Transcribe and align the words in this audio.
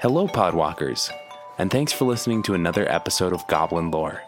Hello, 0.00 0.28
Podwalkers, 0.28 1.10
and 1.58 1.72
thanks 1.72 1.92
for 1.92 2.04
listening 2.04 2.44
to 2.44 2.54
another 2.54 2.88
episode 2.88 3.32
of 3.32 3.44
Goblin 3.48 3.90
Lore. 3.90 4.22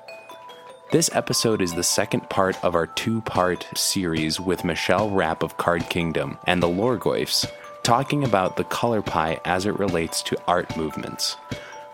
This 0.91 1.09
episode 1.15 1.63
is 1.63 1.73
the 1.73 1.85
second 1.85 2.29
part 2.29 2.63
of 2.65 2.75
our 2.75 2.89
two 2.89 3.21
part 3.21 3.69
series 3.77 4.41
with 4.41 4.65
Michelle 4.65 5.11
Rapp 5.11 5.45
of 5.45 5.59
Card 5.59 5.89
Kingdom 5.89 6.39
and 6.45 6.61
the 6.61 6.67
Loregoyfs, 6.67 7.49
talking 7.85 8.25
about 8.25 8.57
the 8.57 8.65
color 8.65 9.01
pie 9.01 9.39
as 9.45 9.65
it 9.65 9.79
relates 9.79 10.23
to 10.25 10.43
art 10.49 10.77
movements. 10.77 11.37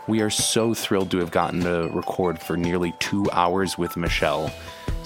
We 0.06 0.22
are 0.22 0.30
so 0.30 0.72
thrilled 0.72 1.10
to 1.10 1.18
have 1.18 1.30
gotten 1.30 1.60
to 1.60 1.90
record 1.92 2.38
for 2.38 2.56
nearly 2.56 2.94
two 2.98 3.30
hours 3.30 3.76
with 3.76 3.94
Michelle. 3.98 4.50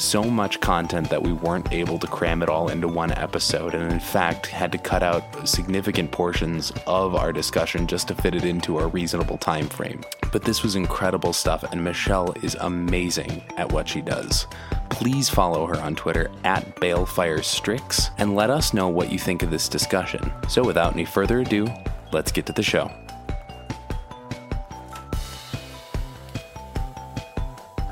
So 0.01 0.25
much 0.25 0.61
content 0.61 1.11
that 1.11 1.23
we 1.23 1.35
weren't 1.35 1.75
able 1.75 1.99
to 1.99 2.07
cram 2.07 2.43
it 2.43 2.49
all 2.49 2.71
into 2.71 2.89
one 2.89 3.13
episode, 3.13 3.75
and 3.75 3.93
in 3.93 4.01
fact, 4.01 4.47
had 4.47 4.73
to 4.73 4.79
cut 4.79 5.03
out 5.03 5.47
significant 5.47 6.11
portions 6.11 6.73
of 6.87 7.15
our 7.15 7.35
discussion 7.35 7.87
just 7.87 8.09
to 8.09 8.15
fit 8.15 8.35
it 8.35 8.47
into 8.47 8.79
a 8.79 8.87
reasonable 8.87 9.37
time 9.37 9.69
frame. 9.69 10.03
But 10.33 10.43
this 10.43 10.63
was 10.63 10.75
incredible 10.75 11.35
stuff, 11.35 11.65
and 11.71 11.85
Michelle 11.85 12.33
is 12.43 12.57
amazing 12.61 13.43
at 13.59 13.71
what 13.71 13.87
she 13.87 14.01
does. 14.01 14.47
Please 14.89 15.29
follow 15.29 15.67
her 15.67 15.77
on 15.77 15.95
Twitter 15.97 16.31
at 16.45 16.77
BalefireStrix 16.77 18.09
and 18.17 18.35
let 18.35 18.49
us 18.49 18.73
know 18.73 18.89
what 18.89 19.13
you 19.13 19.19
think 19.19 19.43
of 19.43 19.51
this 19.51 19.69
discussion. 19.69 20.33
So, 20.49 20.65
without 20.65 20.95
any 20.95 21.05
further 21.05 21.41
ado, 21.41 21.69
let's 22.11 22.33
get 22.33 22.47
to 22.47 22.55
the 22.55 22.63
show. 22.63 22.91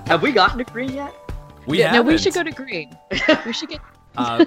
Have 0.07 0.23
we 0.23 0.33
gotten 0.33 0.57
to 0.57 0.65
green 0.65 0.95
yet? 0.95 1.15
We 1.69 1.81
yeah, 1.81 1.93
no, 1.93 2.03
we 2.03 2.17
should 2.17 2.33
go 2.33 2.43
to 2.43 2.51
green. 2.51 2.97
we 3.47 3.53
should 3.53 3.69
get. 3.69 3.81
Uh, 4.17 4.43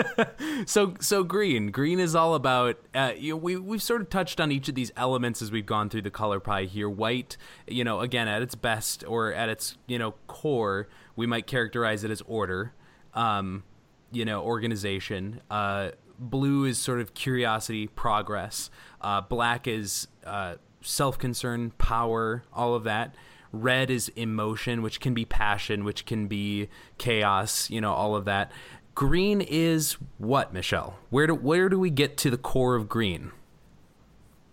so 0.66 0.94
so 0.98 1.22
green 1.22 1.70
green 1.70 2.00
is 2.00 2.16
all 2.16 2.34
about 2.34 2.76
uh, 2.92 3.12
you 3.16 3.32
know, 3.32 3.36
we 3.36 3.56
we've 3.56 3.82
sort 3.82 4.00
of 4.00 4.10
touched 4.10 4.40
on 4.40 4.50
each 4.50 4.68
of 4.68 4.74
these 4.74 4.90
elements 4.96 5.40
as 5.40 5.52
we've 5.52 5.64
gone 5.64 5.88
through 5.88 6.02
the 6.02 6.10
color 6.10 6.40
pie 6.40 6.64
here 6.64 6.90
white 6.90 7.36
you 7.68 7.84
know 7.84 8.00
again 8.00 8.26
at 8.26 8.42
its 8.42 8.56
best 8.56 9.04
or 9.06 9.32
at 9.32 9.48
its 9.48 9.78
you 9.86 9.96
know 9.96 10.14
core 10.26 10.88
we 11.14 11.24
might 11.24 11.46
characterize 11.46 12.02
it 12.02 12.10
as 12.10 12.20
order 12.22 12.72
um, 13.14 13.62
you 14.10 14.24
know 14.24 14.42
organization 14.42 15.40
uh, 15.50 15.90
blue 16.18 16.64
is 16.64 16.76
sort 16.76 17.00
of 17.00 17.14
curiosity 17.14 17.86
progress 17.86 18.70
uh, 19.00 19.20
black 19.20 19.68
is 19.68 20.08
uh, 20.24 20.56
self-concern 20.82 21.70
power 21.78 22.42
all 22.52 22.74
of 22.74 22.82
that 22.82 23.14
red 23.62 23.90
is 23.90 24.08
emotion 24.10 24.82
which 24.82 25.00
can 25.00 25.14
be 25.14 25.24
passion 25.24 25.84
which 25.84 26.06
can 26.06 26.26
be 26.26 26.68
chaos 26.98 27.68
you 27.70 27.80
know 27.80 27.92
all 27.92 28.14
of 28.14 28.24
that 28.24 28.50
green 28.94 29.40
is 29.40 29.96
what 30.18 30.52
michelle 30.52 30.98
where 31.10 31.26
do 31.26 31.34
where 31.34 31.68
do 31.68 31.78
we 31.78 31.90
get 31.90 32.16
to 32.16 32.30
the 32.30 32.38
core 32.38 32.74
of 32.74 32.88
green 32.88 33.32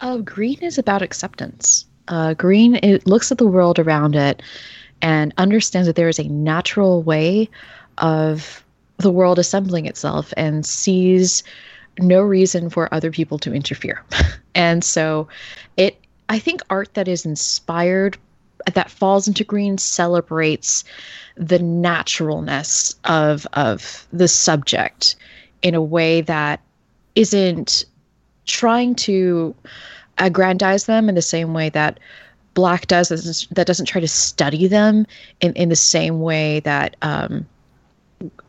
Oh, 0.03 0.21
green 0.21 0.59
is 0.59 0.77
about 0.77 1.01
acceptance. 1.01 1.85
Uh, 2.09 2.33
green 2.33 2.75
it 2.83 3.07
looks 3.07 3.31
at 3.31 3.37
the 3.37 3.47
world 3.47 3.79
around 3.79 4.15
it 4.15 4.41
and 5.01 5.33
understands 5.37 5.87
that 5.87 5.95
there 5.95 6.09
is 6.09 6.19
a 6.19 6.27
natural 6.27 7.01
way 7.01 7.49
of 7.99 8.65
the 8.97 9.09
world 9.09 9.39
assembling 9.39 9.85
itself 9.85 10.33
and 10.35 10.65
sees 10.65 11.41
no 11.99 12.21
reason 12.21 12.69
for 12.69 12.93
other 12.93 13.11
people 13.11 13.39
to 13.39 13.53
interfere. 13.53 14.03
and 14.55 14.83
so 14.83 15.29
it 15.77 15.97
I 16.27 16.37
think 16.37 16.61
art 16.69 16.93
that 16.95 17.07
is 17.07 17.25
inspired 17.25 18.17
that 18.73 18.89
falls 18.89 19.27
into 19.27 19.43
green 19.43 19.77
celebrates 19.77 20.83
the 21.35 21.59
naturalness 21.59 22.95
of 23.05 23.47
of 23.53 24.07
the 24.13 24.27
subject 24.27 25.15
in 25.61 25.75
a 25.75 25.81
way 25.81 26.21
that 26.21 26.61
isn't 27.15 27.85
trying 28.45 28.95
to 28.95 29.55
aggrandize 30.17 30.85
them 30.85 31.09
in 31.09 31.15
the 31.15 31.21
same 31.21 31.53
way 31.53 31.69
that 31.69 31.99
black 32.53 32.87
does 32.87 33.09
that 33.51 33.67
doesn't 33.67 33.87
try 33.87 33.99
to 33.99 34.07
study 34.07 34.67
them 34.67 35.07
in, 35.41 35.53
in 35.53 35.69
the 35.69 35.75
same 35.75 36.21
way 36.21 36.59
that 36.61 36.95
um, 37.01 37.45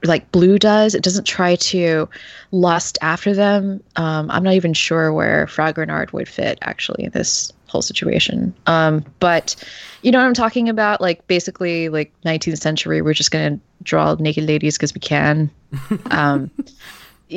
like 0.04 0.30
blue 0.30 0.58
does. 0.58 0.94
It 0.94 1.02
doesn't 1.02 1.24
try 1.24 1.56
to 1.56 2.08
lust 2.50 2.98
after 3.00 3.34
them. 3.34 3.82
Um, 3.96 4.30
i'm 4.30 4.42
not 4.42 4.54
even 4.54 4.74
sure 4.74 5.12
where 5.12 5.46
Fragonard 5.46 6.12
would 6.12 6.28
fit 6.28 6.58
actually 6.62 7.04
in 7.04 7.10
this 7.10 7.52
whole 7.74 7.82
situation 7.82 8.54
um, 8.66 9.04
but 9.20 9.56
you 10.02 10.10
know 10.10 10.18
what 10.18 10.26
i'm 10.26 10.34
talking 10.34 10.68
about 10.68 11.00
like 11.00 11.26
basically 11.26 11.88
like 11.88 12.12
19th 12.24 12.60
century 12.60 13.02
we're 13.02 13.14
just 13.14 13.30
going 13.30 13.58
to 13.58 13.64
draw 13.82 14.14
naked 14.14 14.44
ladies 14.44 14.76
because 14.76 14.94
we 14.94 15.00
can 15.00 15.50
um, 16.10 16.50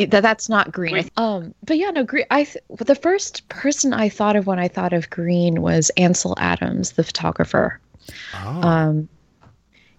that 0.05 0.21
that's 0.21 0.49
not 0.49 0.71
green. 0.71 0.93
Wait. 0.93 1.11
Um, 1.17 1.53
but 1.65 1.77
yeah, 1.77 1.89
no 1.89 2.03
green. 2.03 2.25
I 2.29 2.43
th- 2.43 2.63
the 2.77 2.95
first 2.95 3.47
person 3.49 3.93
I 3.93 4.09
thought 4.09 4.35
of 4.35 4.45
when 4.45 4.59
I 4.59 4.67
thought 4.67 4.93
of 4.93 5.09
green 5.09 5.61
was 5.61 5.89
Ansel 5.97 6.35
Adams, 6.37 6.93
the 6.93 7.03
photographer. 7.03 7.79
oh 8.35 8.61
Um, 8.61 9.09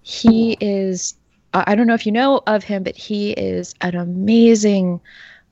he 0.02 0.56
is. 0.60 1.14
I 1.54 1.74
don't 1.74 1.86
know 1.86 1.94
if 1.94 2.04
you 2.04 2.12
know 2.12 2.42
of 2.46 2.62
him, 2.62 2.82
but 2.82 2.94
he 2.94 3.32
is 3.32 3.74
an 3.80 3.96
amazing 3.96 5.00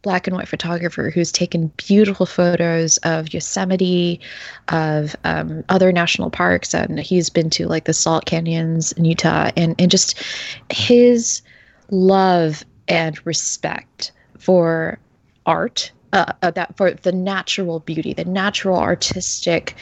black 0.06 0.28
and 0.28 0.36
white 0.36 0.46
photographer 0.46 1.10
who's 1.10 1.32
taken 1.32 1.66
beautiful 1.78 2.26
photos 2.26 2.96
of 2.98 3.34
Yosemite, 3.34 4.20
of 4.68 5.16
um, 5.24 5.64
other 5.68 5.90
national 5.90 6.30
parks, 6.30 6.72
and 6.74 7.00
he's 7.00 7.28
been 7.28 7.50
to 7.50 7.66
like 7.66 7.86
the 7.86 7.92
Salt 7.92 8.24
Canyons 8.24 8.92
in 8.92 9.04
Utah, 9.04 9.50
and 9.56 9.74
and 9.80 9.90
just 9.90 10.22
his 10.70 11.42
love 11.90 12.64
and 12.86 13.18
respect 13.26 14.12
for 14.38 14.96
art 15.44 15.90
uh, 16.12 16.32
uh, 16.40 16.52
that 16.52 16.76
for 16.76 16.92
the 16.92 17.10
natural 17.10 17.80
beauty 17.80 18.12
the 18.12 18.24
natural 18.24 18.78
artistic 18.78 19.74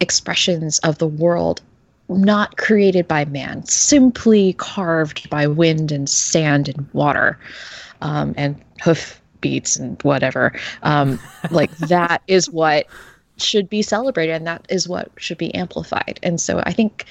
expressions 0.00 0.78
of 0.80 0.98
the 0.98 1.06
world 1.06 1.62
not 2.10 2.58
created 2.58 3.08
by 3.08 3.24
man 3.24 3.64
simply 3.64 4.52
carved 4.54 5.30
by 5.30 5.46
wind 5.46 5.90
and 5.90 6.10
sand 6.10 6.68
and 6.68 6.86
water 6.92 7.38
um, 8.02 8.34
and 8.36 8.62
hoof 8.82 9.19
beats 9.40 9.76
and 9.76 10.00
whatever. 10.02 10.52
Um, 10.82 11.18
like 11.50 11.70
that 11.78 12.22
is 12.26 12.50
what 12.50 12.86
should 13.36 13.70
be 13.70 13.82
celebrated 13.82 14.32
and 14.32 14.46
that 14.46 14.66
is 14.68 14.88
what 14.88 15.10
should 15.16 15.38
be 15.38 15.54
amplified. 15.54 16.20
And 16.22 16.40
so 16.40 16.62
i 16.64 16.72
think 16.72 17.06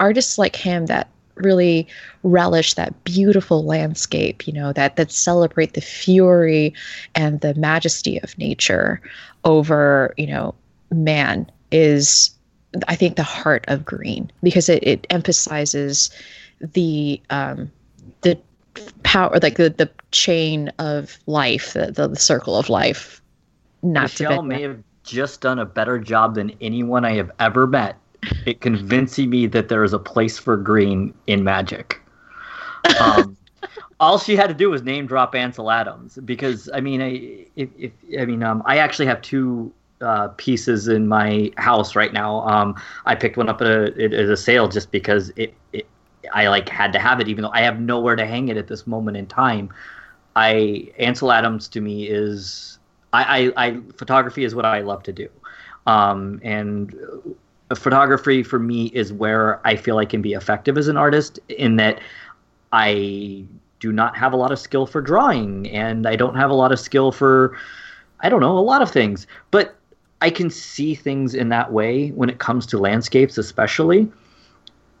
artists 0.00 0.38
like 0.38 0.56
him 0.56 0.86
that 0.86 1.08
really 1.36 1.86
relish 2.22 2.74
that 2.74 3.04
beautiful 3.04 3.64
landscape 3.64 4.46
you 4.46 4.52
know 4.52 4.72
that 4.72 4.96
that 4.96 5.10
celebrate 5.10 5.74
the 5.74 5.80
fury 5.80 6.72
and 7.14 7.40
the 7.40 7.54
majesty 7.54 8.20
of 8.22 8.36
nature 8.38 9.00
over 9.44 10.14
you 10.16 10.26
know 10.26 10.54
man 10.92 11.50
is 11.72 12.30
i 12.86 12.94
think 12.94 13.16
the 13.16 13.22
heart 13.24 13.64
of 13.68 13.84
green 13.84 14.30
because 14.42 14.68
it, 14.68 14.82
it 14.84 15.06
emphasizes 15.10 16.10
the 16.60 17.20
um 17.30 17.70
the 18.20 18.38
power 19.02 19.38
like 19.42 19.56
the 19.56 19.70
the 19.70 19.90
chain 20.10 20.68
of 20.78 21.18
life 21.26 21.72
the 21.72 21.92
the, 21.92 22.08
the 22.08 22.16
circle 22.16 22.56
of 22.56 22.68
life 22.68 23.20
not 23.82 24.04
Michelle 24.04 24.42
may 24.42 24.62
have 24.62 24.82
just 25.04 25.40
done 25.40 25.58
a 25.58 25.66
better 25.66 25.98
job 25.98 26.34
than 26.34 26.50
anyone 26.60 27.04
I 27.04 27.12
have 27.12 27.30
ever 27.38 27.66
met 27.66 27.96
at 28.46 28.60
convincing 28.60 29.30
me 29.30 29.46
that 29.46 29.68
there 29.68 29.84
is 29.84 29.92
a 29.92 29.98
place 29.98 30.38
for 30.38 30.56
green 30.56 31.14
in 31.26 31.44
Magic. 31.44 32.00
Um, 33.00 33.36
all 34.00 34.18
she 34.18 34.36
had 34.36 34.48
to 34.48 34.54
do 34.54 34.70
was 34.70 34.82
name 34.82 35.06
drop 35.06 35.34
Ansel 35.34 35.70
Adams 35.70 36.18
because 36.24 36.68
I 36.72 36.80
mean, 36.80 37.02
I 37.02 37.46
if, 37.56 37.68
if 37.78 37.92
I 38.18 38.24
mean, 38.24 38.42
um, 38.42 38.62
I 38.66 38.78
actually 38.78 39.06
have 39.06 39.20
two 39.22 39.72
uh, 40.00 40.28
pieces 40.36 40.88
in 40.88 41.06
my 41.06 41.52
house 41.56 41.94
right 41.94 42.12
now. 42.12 42.46
Um, 42.48 42.74
I 43.06 43.14
picked 43.14 43.36
one 43.36 43.48
up 43.48 43.60
at 43.60 43.68
a 43.68 44.04
at 44.04 44.12
a 44.12 44.36
sale 44.36 44.68
just 44.68 44.90
because 44.90 45.30
it 45.36 45.54
I 46.32 46.48
like 46.48 46.68
had 46.68 46.92
to 46.92 46.98
have 46.98 47.20
it, 47.20 47.28
even 47.28 47.42
though 47.42 47.52
I 47.52 47.62
have 47.62 47.80
nowhere 47.80 48.16
to 48.16 48.26
hang 48.26 48.48
it 48.48 48.56
at 48.56 48.68
this 48.68 48.86
moment 48.86 49.16
in 49.16 49.26
time. 49.26 49.70
I 50.36 50.88
Ansel 50.98 51.32
Adams 51.32 51.68
to 51.68 51.80
me 51.80 52.08
is 52.08 52.78
I, 53.12 53.52
I, 53.56 53.66
I 53.66 53.80
photography 53.96 54.44
is 54.44 54.54
what 54.54 54.64
I 54.64 54.80
love 54.80 55.02
to 55.04 55.12
do, 55.12 55.28
um, 55.86 56.40
and 56.42 56.94
uh, 57.70 57.74
photography 57.74 58.42
for 58.42 58.58
me 58.58 58.86
is 58.86 59.12
where 59.12 59.60
I 59.66 59.76
feel 59.76 59.98
I 59.98 60.04
can 60.04 60.22
be 60.22 60.32
effective 60.32 60.76
as 60.76 60.88
an 60.88 60.96
artist 60.96 61.38
in 61.48 61.76
that 61.76 62.00
I 62.72 63.44
do 63.80 63.92
not 63.92 64.16
have 64.16 64.32
a 64.32 64.36
lot 64.36 64.50
of 64.50 64.58
skill 64.58 64.86
for 64.86 65.00
drawing 65.00 65.68
and 65.68 66.06
I 66.06 66.16
don't 66.16 66.36
have 66.36 66.50
a 66.50 66.54
lot 66.54 66.72
of 66.72 66.80
skill 66.80 67.12
for 67.12 67.56
I 68.20 68.28
don't 68.28 68.40
know 68.40 68.56
a 68.56 68.60
lot 68.60 68.80
of 68.80 68.90
things, 68.90 69.26
but 69.50 69.76
I 70.22 70.30
can 70.30 70.48
see 70.48 70.94
things 70.94 71.34
in 71.34 71.50
that 71.50 71.72
way 71.72 72.08
when 72.10 72.30
it 72.30 72.38
comes 72.38 72.64
to 72.66 72.78
landscapes, 72.78 73.36
especially, 73.36 74.10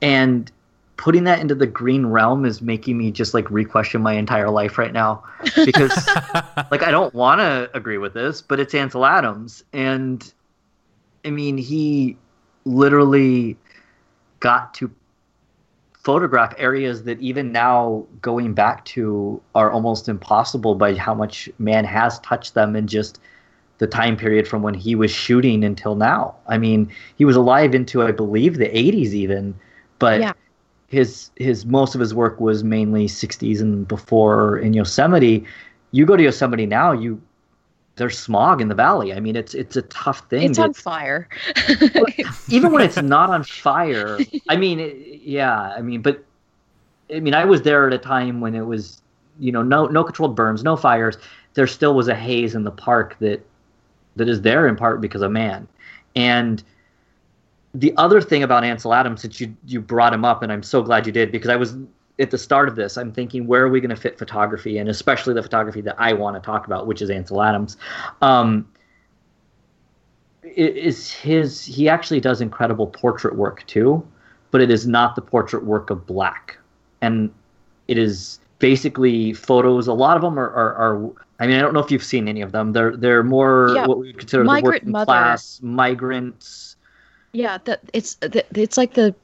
and 0.02 0.52
putting 0.96 1.24
that 1.24 1.40
into 1.40 1.54
the 1.54 1.66
green 1.66 2.06
realm 2.06 2.44
is 2.44 2.62
making 2.62 2.96
me 2.96 3.10
just 3.10 3.34
like 3.34 3.50
re-question 3.50 4.02
my 4.02 4.14
entire 4.14 4.50
life 4.50 4.78
right 4.78 4.92
now 4.92 5.22
because 5.64 5.92
like 6.70 6.82
I 6.82 6.90
don't 6.90 7.14
want 7.14 7.40
to 7.40 7.70
agree 7.74 7.98
with 7.98 8.14
this, 8.14 8.42
but 8.42 8.60
it's 8.60 8.74
Ansel 8.74 9.04
Adams, 9.04 9.64
and 9.72 10.32
I 11.24 11.30
mean 11.30 11.58
he 11.58 12.16
literally 12.64 13.56
got 14.40 14.74
to 14.74 14.90
photograph 16.02 16.54
areas 16.58 17.04
that 17.04 17.18
even 17.20 17.50
now 17.50 18.06
going 18.20 18.52
back 18.52 18.84
to 18.84 19.40
are 19.54 19.70
almost 19.70 20.08
impossible 20.08 20.74
by 20.74 20.94
how 20.94 21.14
much 21.14 21.48
man 21.58 21.84
has 21.84 22.18
touched 22.20 22.54
them 22.54 22.76
and 22.76 22.88
just 22.88 23.20
the 23.78 23.86
time 23.86 24.16
period 24.16 24.46
from 24.46 24.62
when 24.62 24.74
he 24.74 24.94
was 24.94 25.10
shooting 25.10 25.64
until 25.64 25.96
now. 25.96 26.34
I 26.46 26.58
mean, 26.58 26.92
he 27.16 27.24
was 27.24 27.36
alive 27.36 27.74
into 27.74 28.02
I 28.02 28.12
believe 28.12 28.58
the 28.58 28.66
80s 28.66 29.12
even, 29.12 29.54
but 29.98 30.20
Yeah. 30.20 30.32
His 30.88 31.30
his 31.36 31.66
most 31.66 31.94
of 31.94 32.00
his 32.00 32.14
work 32.14 32.40
was 32.40 32.62
mainly 32.62 33.06
60s 33.06 33.60
and 33.60 33.86
before 33.86 34.58
in 34.58 34.74
Yosemite. 34.74 35.44
You 35.92 36.06
go 36.06 36.16
to 36.16 36.22
Yosemite 36.22 36.66
now, 36.66 36.92
you 36.92 37.20
there's 37.96 38.18
smog 38.18 38.60
in 38.60 38.68
the 38.68 38.74
valley. 38.74 39.12
I 39.12 39.20
mean, 39.20 39.36
it's 39.36 39.54
it's 39.54 39.76
a 39.76 39.82
tough 39.82 40.28
thing. 40.28 40.50
It's 40.50 40.58
on 40.58 40.74
fire. 40.74 41.28
even 42.48 42.72
when 42.72 42.82
it's 42.82 43.00
not 43.00 43.30
on 43.30 43.44
fire. 43.44 44.18
I 44.48 44.56
mean, 44.56 44.80
it, 44.80 45.20
yeah. 45.22 45.60
I 45.76 45.80
mean, 45.80 46.02
but 46.02 46.24
I 47.14 47.20
mean, 47.20 47.34
I 47.34 47.44
was 47.44 47.62
there 47.62 47.86
at 47.86 47.92
a 47.92 47.98
time 47.98 48.40
when 48.40 48.54
it 48.54 48.66
was, 48.66 49.00
you 49.38 49.52
know, 49.52 49.62
no 49.62 49.86
no 49.86 50.02
controlled 50.02 50.34
burns, 50.34 50.64
no 50.64 50.76
fires. 50.76 51.16
There 51.54 51.66
still 51.68 51.94
was 51.94 52.08
a 52.08 52.14
haze 52.14 52.54
in 52.54 52.64
the 52.64 52.72
park 52.72 53.16
that 53.20 53.44
that 54.16 54.28
is 54.28 54.42
there 54.42 54.66
in 54.66 54.76
part 54.76 55.00
because 55.00 55.22
of 55.22 55.30
man. 55.30 55.68
And 56.16 56.62
the 57.74 57.92
other 57.96 58.20
thing 58.20 58.42
about 58.42 58.64
Ansel 58.64 58.94
Adams, 58.94 59.22
since 59.22 59.40
you 59.40 59.54
you 59.66 59.80
brought 59.80 60.12
him 60.14 60.24
up, 60.24 60.42
and 60.42 60.52
I'm 60.52 60.62
so 60.62 60.82
glad 60.82 61.06
you 61.06 61.12
did 61.12 61.32
because 61.32 61.50
I 61.50 61.56
was 61.56 61.76
at 62.18 62.30
the 62.30 62.38
start 62.38 62.68
of 62.68 62.76
this, 62.76 62.96
I'm 62.96 63.12
thinking 63.12 63.46
where 63.46 63.64
are 63.64 63.68
we 63.68 63.80
going 63.80 63.90
to 63.90 63.96
fit 63.96 64.18
photography, 64.18 64.78
and 64.78 64.88
especially 64.88 65.34
the 65.34 65.42
photography 65.42 65.80
that 65.82 65.96
I 65.98 66.12
want 66.12 66.36
to 66.36 66.40
talk 66.40 66.66
about, 66.66 66.86
which 66.86 67.02
is 67.02 67.10
Ansel 67.10 67.42
Adams. 67.42 67.76
Um, 68.22 68.68
is 70.44 71.10
his 71.10 71.64
he 71.64 71.88
actually 71.88 72.20
does 72.20 72.40
incredible 72.40 72.86
portrait 72.86 73.34
work 73.34 73.66
too 73.66 74.06
but 74.50 74.60
it 74.60 74.70
is 74.70 74.86
not 74.86 75.16
the 75.16 75.22
portrait 75.22 75.64
work 75.64 75.90
of 75.90 76.06
black 76.06 76.56
and 77.00 77.32
it 77.88 77.98
is 77.98 78.38
basically 78.58 79.32
photos 79.32 79.88
a 79.88 79.92
lot 79.92 80.16
of 80.16 80.22
them 80.22 80.38
are, 80.38 80.50
are, 80.50 80.74
are 80.74 81.12
i 81.40 81.46
mean 81.46 81.56
i 81.56 81.60
don't 81.60 81.74
know 81.74 81.80
if 81.80 81.90
you've 81.90 82.04
seen 82.04 82.28
any 82.28 82.40
of 82.40 82.52
them 82.52 82.72
they're 82.72 82.96
they're 82.96 83.22
more 83.24 83.72
Yeah, 83.74 83.86
what 83.86 83.98
we 83.98 84.08
would 84.08 84.18
consider 84.18 84.44
the 84.44 84.60
working 84.62 84.90
mother. 84.92 85.06
class 85.06 85.60
migrants 85.62 86.73
Yeah, 87.34 87.58
that 87.64 87.80
it's 87.92 88.14
the, 88.14 88.44
it's 88.54 88.76
like 88.76 88.94
the 88.94 89.14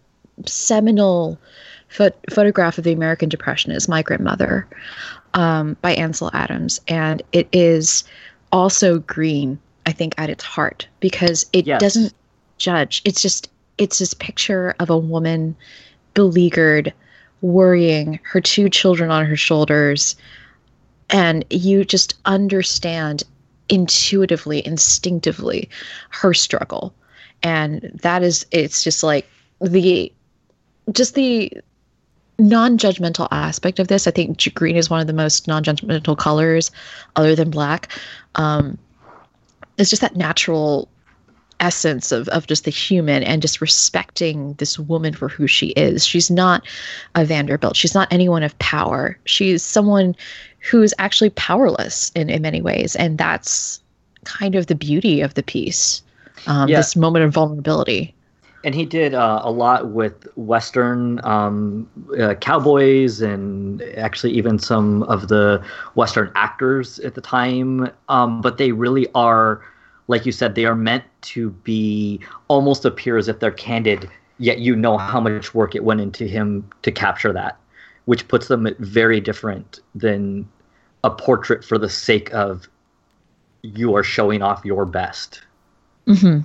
seminal 0.44 1.38
pho- 1.88 2.10
photograph 2.30 2.76
of 2.76 2.84
the 2.84 2.92
American 2.92 3.28
Depression 3.28 3.70
is 3.70 3.88
"Migrant 3.88 4.22
Mother" 4.22 4.66
um, 5.34 5.76
by 5.80 5.94
Ansel 5.94 6.30
Adams, 6.34 6.80
and 6.88 7.22
it 7.32 7.48
is 7.52 8.04
also 8.52 8.98
green. 8.98 9.58
I 9.86 9.92
think 9.92 10.14
at 10.18 10.28
its 10.28 10.44
heart 10.44 10.86
because 10.98 11.46
it 11.52 11.66
Yes. 11.66 11.80
doesn't 11.80 12.12
judge. 12.58 13.00
It's 13.04 13.22
just 13.22 13.48
it's 13.78 13.98
this 14.00 14.12
picture 14.12 14.74
of 14.80 14.90
a 14.90 14.98
woman 14.98 15.56
beleaguered, 16.14 16.92
worrying, 17.40 18.18
her 18.24 18.40
two 18.40 18.68
children 18.68 19.10
on 19.10 19.24
her 19.24 19.36
shoulders, 19.36 20.16
and 21.10 21.44
you 21.48 21.84
just 21.84 22.14
understand 22.24 23.22
intuitively, 23.68 24.66
instinctively 24.66 25.68
her 26.10 26.34
struggle 26.34 26.92
and 27.42 27.90
that 28.02 28.22
is 28.22 28.46
it's 28.50 28.82
just 28.82 29.02
like 29.02 29.28
the 29.60 30.12
just 30.92 31.14
the 31.14 31.52
non-judgmental 32.38 33.28
aspect 33.30 33.78
of 33.78 33.88
this. 33.88 34.06
I 34.06 34.10
think 34.10 34.54
green 34.54 34.76
is 34.76 34.88
one 34.88 35.00
of 35.00 35.06
the 35.06 35.12
most 35.12 35.46
non-judgmental 35.46 36.16
colors 36.16 36.70
other 37.16 37.34
than 37.34 37.50
black. 37.50 37.88
Um 38.34 38.78
it's 39.78 39.90
just 39.90 40.02
that 40.02 40.16
natural 40.16 40.88
essence 41.60 42.10
of, 42.10 42.28
of 42.28 42.46
just 42.46 42.64
the 42.64 42.70
human 42.70 43.22
and 43.22 43.42
just 43.42 43.60
respecting 43.60 44.54
this 44.54 44.78
woman 44.78 45.14
for 45.14 45.28
who 45.28 45.46
she 45.46 45.68
is. 45.68 46.06
She's 46.06 46.30
not 46.30 46.66
a 47.14 47.24
vanderbilt. 47.24 47.76
She's 47.76 47.94
not 47.94 48.10
anyone 48.10 48.42
of 48.42 48.58
power. 48.58 49.18
She's 49.24 49.62
someone 49.62 50.16
who's 50.58 50.94
actually 50.98 51.30
powerless 51.30 52.10
in, 52.14 52.30
in 52.30 52.42
many 52.42 52.62
ways. 52.62 52.96
And 52.96 53.18
that's 53.18 53.80
kind 54.24 54.54
of 54.54 54.66
the 54.66 54.74
beauty 54.74 55.20
of 55.20 55.34
the 55.34 55.42
piece 55.42 56.02
um, 56.46 56.68
Yeah. 56.68 56.76
this 56.78 56.96
moment 56.96 57.24
of 57.24 57.32
vulnerability. 57.34 58.14
and 58.62 58.74
he 58.74 58.84
did 58.84 59.14
uh, 59.14 59.40
a 59.42 59.50
lot 59.50 59.88
with 59.88 60.28
western 60.36 61.18
um, 61.24 61.88
uh, 62.20 62.34
cowboys 62.34 63.22
and 63.22 63.80
actually 63.96 64.32
even 64.32 64.58
some 64.58 65.02
of 65.04 65.28
the 65.28 65.62
western 65.94 66.30
actors 66.34 66.98
at 67.00 67.14
the 67.14 67.22
time 67.22 67.90
um, 68.10 68.40
but 68.42 68.58
they 68.58 68.72
really 68.72 69.06
are 69.14 69.62
like 70.08 70.26
you 70.26 70.32
said 70.32 70.54
they 70.54 70.66
are 70.66 70.74
meant 70.74 71.04
to 71.22 71.50
be 71.64 72.20
almost 72.48 72.84
appear 72.84 73.16
as 73.16 73.28
if 73.28 73.38
they're 73.40 73.50
candid 73.50 74.10
yet 74.38 74.58
you 74.58 74.76
know 74.76 74.98
how 74.98 75.20
much 75.20 75.54
work 75.54 75.74
it 75.74 75.84
went 75.84 76.00
into 76.00 76.26
him 76.26 76.68
to 76.82 76.92
capture 76.92 77.32
that 77.32 77.56
which 78.04 78.28
puts 78.28 78.48
them 78.48 78.66
at 78.66 78.76
very 78.78 79.20
different 79.20 79.80
than 79.94 80.46
a 81.02 81.10
portrait 81.10 81.64
for 81.64 81.78
the 81.78 81.88
sake 81.88 82.30
of 82.34 82.68
you 83.62 83.94
are 83.96 84.02
showing 84.04 84.42
off 84.42 84.62
your 84.66 84.84
best 84.84 85.42
hmm 86.14 86.40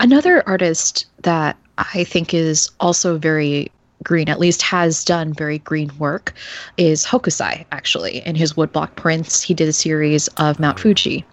Another 0.00 0.42
artist 0.48 1.06
that 1.22 1.56
I 1.78 2.04
think 2.04 2.34
is 2.34 2.70
also 2.80 3.18
very 3.18 3.70
green, 4.02 4.28
at 4.28 4.40
least 4.40 4.62
has 4.62 5.04
done 5.04 5.32
very 5.32 5.58
green 5.58 5.90
work, 5.98 6.34
is 6.76 7.04
Hokusai, 7.06 7.64
actually. 7.70 8.18
In 8.26 8.34
his 8.34 8.54
woodblock 8.54 8.96
prints, 8.96 9.42
he 9.42 9.54
did 9.54 9.68
a 9.68 9.72
series 9.72 10.26
of 10.38 10.58
Mount 10.58 10.80
Fuji, 10.80 11.24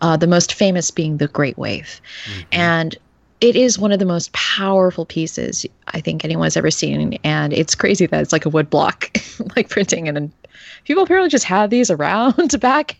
uh, 0.00 0.16
the 0.16 0.26
most 0.26 0.54
famous 0.54 0.90
being 0.90 1.18
the 1.18 1.28
Great 1.28 1.58
Wave. 1.58 2.00
And 2.52 2.96
it 3.42 3.56
is 3.56 3.78
one 3.78 3.92
of 3.92 3.98
the 3.98 4.06
most 4.06 4.32
powerful 4.32 5.04
pieces 5.04 5.66
I 5.88 6.00
think 6.00 6.24
anyone's 6.24 6.56
ever 6.56 6.70
seen. 6.70 7.18
And 7.24 7.52
it's 7.52 7.74
crazy 7.74 8.06
that 8.06 8.22
it's 8.22 8.32
like 8.32 8.46
a 8.46 8.50
woodblock, 8.50 9.54
like 9.56 9.68
printing. 9.68 10.08
And 10.08 10.32
people 10.84 11.02
apparently 11.02 11.30
just 11.30 11.44
had 11.44 11.70
these 11.70 11.90
around 11.90 12.60
back 12.60 12.96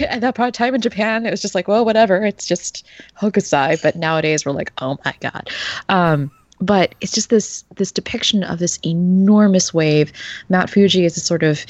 at 0.00 0.20
that 0.20 0.34
point 0.34 0.54
time 0.54 0.74
in 0.74 0.80
Japan. 0.80 1.26
It 1.26 1.30
was 1.30 1.42
just 1.42 1.54
like, 1.54 1.68
well, 1.68 1.84
whatever. 1.84 2.24
It's 2.24 2.46
just 2.46 2.86
Hokusai. 3.20 3.82
But 3.82 3.96
nowadays 3.96 4.44
we're 4.44 4.52
like, 4.52 4.72
oh 4.78 4.98
my 5.04 5.14
God. 5.20 5.48
Um, 5.88 6.30
but 6.60 6.94
it's 7.00 7.12
just 7.12 7.30
this 7.30 7.64
this 7.76 7.92
depiction 7.92 8.42
of 8.42 8.58
this 8.58 8.78
enormous 8.84 9.74
wave. 9.74 10.12
Mount 10.48 10.70
Fuji 10.70 11.04
is 11.04 11.16
a 11.16 11.20
sort 11.20 11.42
of 11.42 11.64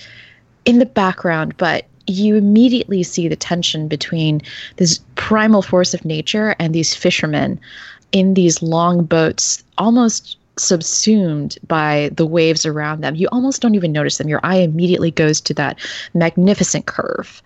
in 0.64 0.78
the 0.78 0.86
background, 0.86 1.56
but 1.56 1.86
you 2.06 2.36
immediately 2.36 3.02
see 3.02 3.28
the 3.28 3.36
tension 3.36 3.88
between 3.88 4.40
this 4.76 5.00
primal 5.16 5.62
force 5.62 5.92
of 5.92 6.04
nature 6.04 6.54
and 6.58 6.74
these 6.74 6.94
fishermen 6.94 7.58
in 8.12 8.34
these 8.34 8.62
long 8.62 9.04
boats, 9.04 9.64
almost 9.78 10.38
subsumed 10.58 11.58
by 11.66 12.10
the 12.14 12.26
waves 12.26 12.64
around 12.64 13.02
them. 13.02 13.14
You 13.14 13.28
almost 13.30 13.60
don't 13.60 13.74
even 13.74 13.92
notice 13.92 14.18
them. 14.18 14.28
Your 14.28 14.40
eye 14.42 14.56
immediately 14.56 15.10
goes 15.10 15.40
to 15.42 15.54
that 15.54 15.78
magnificent 16.14 16.86
curve. 16.86 17.42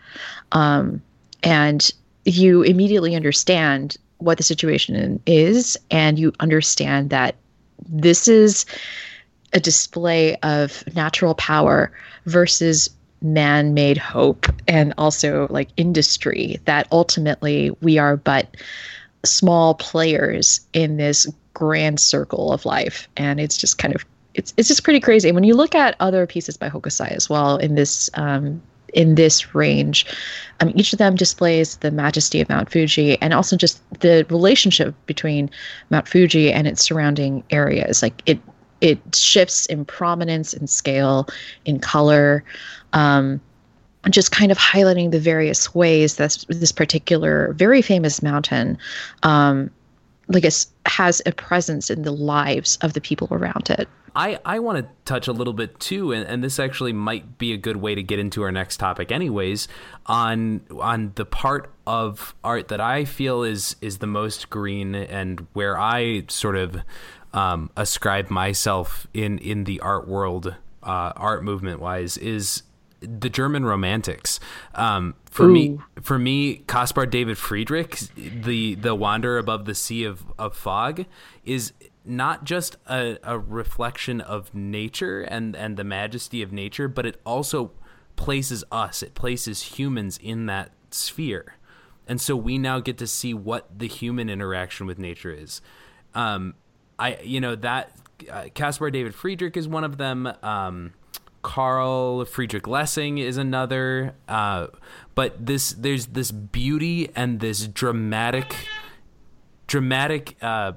Um, 0.52 1.02
and 1.42 1.90
you 2.24 2.62
immediately 2.62 3.14
understand 3.14 3.96
what 4.18 4.36
the 4.36 4.44
situation 4.44 5.20
is, 5.26 5.78
and 5.90 6.18
you 6.18 6.32
understand 6.40 7.10
that 7.10 7.34
this 7.88 8.28
is 8.28 8.66
a 9.52 9.60
display 9.60 10.36
of 10.36 10.84
natural 10.94 11.34
power 11.34 11.90
versus 12.26 12.90
man 13.22 13.74
made 13.74 13.98
hope 13.98 14.46
and 14.68 14.94
also 14.96 15.46
like 15.50 15.68
industry 15.76 16.58
that 16.64 16.86
ultimately 16.90 17.70
we 17.82 17.98
are 17.98 18.16
but 18.16 18.56
small 19.24 19.74
players 19.74 20.60
in 20.72 20.96
this 20.96 21.26
grand 21.60 22.00
circle 22.00 22.52
of 22.52 22.64
life. 22.64 23.08
And 23.16 23.38
it's 23.38 23.56
just 23.56 23.78
kind 23.78 23.94
of 23.94 24.04
it's 24.34 24.54
it's 24.56 24.68
just 24.68 24.82
pretty 24.82 25.00
crazy. 25.00 25.30
When 25.30 25.44
you 25.44 25.54
look 25.54 25.74
at 25.74 25.96
other 26.00 26.26
pieces 26.26 26.56
by 26.56 26.70
hokusai 26.70 27.10
as 27.12 27.28
well 27.28 27.58
in 27.58 27.74
this 27.74 28.08
um 28.14 28.62
in 28.92 29.14
this 29.14 29.54
range 29.54 30.04
um, 30.58 30.72
each 30.74 30.92
of 30.92 30.98
them 30.98 31.14
displays 31.14 31.76
the 31.76 31.92
majesty 31.92 32.40
of 32.40 32.48
mount 32.48 32.68
fuji 32.68 33.16
and 33.22 33.32
also 33.32 33.56
just 33.56 33.78
the 34.00 34.26
relationship 34.30 34.96
between 35.06 35.48
mount 35.90 36.08
fuji 36.08 36.52
and 36.52 36.66
its 36.66 36.82
surrounding 36.82 37.44
areas. 37.50 38.02
Like 38.02 38.22
it 38.26 38.40
it 38.80 38.98
shifts 39.14 39.66
in 39.66 39.84
prominence 39.84 40.54
and 40.54 40.68
scale 40.70 41.28
in 41.66 41.78
color 41.78 42.42
um, 42.94 43.40
just 44.08 44.32
kind 44.32 44.50
of 44.50 44.56
highlighting 44.56 45.10
the 45.10 45.20
various 45.20 45.74
ways 45.74 46.16
that 46.16 46.44
this 46.48 46.72
particular 46.72 47.52
very 47.52 47.82
famous 47.82 48.22
mountain 48.22 48.78
um, 49.22 49.70
like 50.30 50.44
it's, 50.44 50.68
has 50.86 51.20
a 51.26 51.32
presence 51.32 51.90
in 51.90 52.02
the 52.02 52.12
lives 52.12 52.78
of 52.82 52.92
the 52.94 53.00
people 53.00 53.28
around 53.30 53.70
it. 53.70 53.88
I, 54.14 54.40
I 54.44 54.58
want 54.58 54.78
to 54.78 54.90
touch 55.04 55.28
a 55.28 55.32
little 55.32 55.52
bit 55.52 55.78
too, 55.78 56.12
and, 56.12 56.26
and 56.26 56.42
this 56.42 56.58
actually 56.58 56.92
might 56.92 57.38
be 57.38 57.52
a 57.52 57.56
good 57.56 57.76
way 57.76 57.94
to 57.94 58.02
get 58.02 58.18
into 58.18 58.42
our 58.42 58.50
next 58.50 58.78
topic, 58.78 59.12
anyways, 59.12 59.68
on 60.06 60.62
on 60.80 61.12
the 61.14 61.24
part 61.24 61.72
of 61.86 62.34
art 62.42 62.68
that 62.68 62.80
I 62.80 63.04
feel 63.04 63.42
is 63.42 63.76
is 63.80 63.98
the 63.98 64.08
most 64.08 64.50
green 64.50 64.94
and 64.94 65.46
where 65.52 65.78
I 65.78 66.24
sort 66.28 66.56
of 66.56 66.78
um, 67.32 67.70
ascribe 67.76 68.30
myself 68.30 69.06
in 69.14 69.38
in 69.38 69.64
the 69.64 69.78
art 69.78 70.08
world, 70.08 70.56
uh, 70.82 71.12
art 71.14 71.44
movement 71.44 71.80
wise, 71.80 72.16
is 72.16 72.62
the 73.00 73.28
German 73.30 73.64
Romantics. 73.64 74.40
Um, 74.74 75.14
for 75.24 75.48
me, 75.48 75.78
for 76.00 76.18
me, 76.18 76.56
Caspar 76.66 77.06
David 77.06 77.38
Friedrich, 77.38 77.98
the 78.16 78.74
the 78.74 78.94
Wanderer 78.94 79.38
above 79.38 79.64
the 79.64 79.74
sea 79.74 80.04
of, 80.04 80.24
of 80.38 80.54
fog, 80.56 81.06
is 81.44 81.72
not 82.04 82.44
just 82.44 82.76
a, 82.88 83.18
a 83.22 83.38
reflection 83.38 84.20
of 84.20 84.54
nature 84.54 85.20
and 85.22 85.54
and 85.56 85.76
the 85.76 85.84
majesty 85.84 86.42
of 86.42 86.52
nature, 86.52 86.88
but 86.88 87.06
it 87.06 87.20
also 87.24 87.72
places 88.16 88.64
us, 88.70 89.02
it 89.02 89.14
places 89.14 89.62
humans 89.78 90.18
in 90.22 90.46
that 90.46 90.72
sphere. 90.90 91.56
and 92.06 92.20
so 92.20 92.34
we 92.36 92.58
now 92.58 92.80
get 92.80 92.98
to 92.98 93.06
see 93.06 93.32
what 93.32 93.78
the 93.78 93.86
human 93.86 94.28
interaction 94.28 94.86
with 94.86 94.98
nature 94.98 95.32
is. 95.32 95.62
Um, 96.14 96.54
I 96.98 97.18
you 97.22 97.40
know 97.40 97.54
that 97.56 97.92
uh, 98.30 98.46
Caspar 98.52 98.90
David 98.90 99.14
Friedrich 99.14 99.56
is 99.56 99.68
one 99.68 99.84
of 99.84 99.96
them. 99.96 100.30
Um, 100.42 100.92
Carl 101.42 102.24
Friedrich 102.24 102.66
Lessing 102.66 103.18
is 103.18 103.36
another. 103.36 104.14
Uh, 104.28 104.68
but 105.14 105.44
this 105.44 105.72
there's 105.72 106.06
this 106.06 106.30
beauty 106.30 107.10
and 107.16 107.40
this 107.40 107.66
dramatic, 107.66 108.54
dramatic 109.66 110.36
uh, 110.42 110.72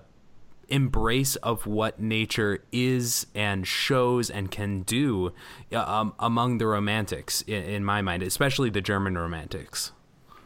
embrace 0.69 1.35
of 1.37 1.67
what 1.67 1.99
nature 1.99 2.63
is 2.71 3.27
and 3.35 3.67
shows 3.67 4.29
and 4.29 4.49
can 4.51 4.81
do 4.81 5.33
uh, 5.71 5.79
um, 5.79 6.13
among 6.19 6.57
the 6.57 6.67
romantics 6.67 7.41
in, 7.43 7.63
in 7.63 7.85
my 7.85 8.01
mind, 8.01 8.23
especially 8.23 8.69
the 8.69 8.81
German 8.81 9.17
romantics. 9.17 9.91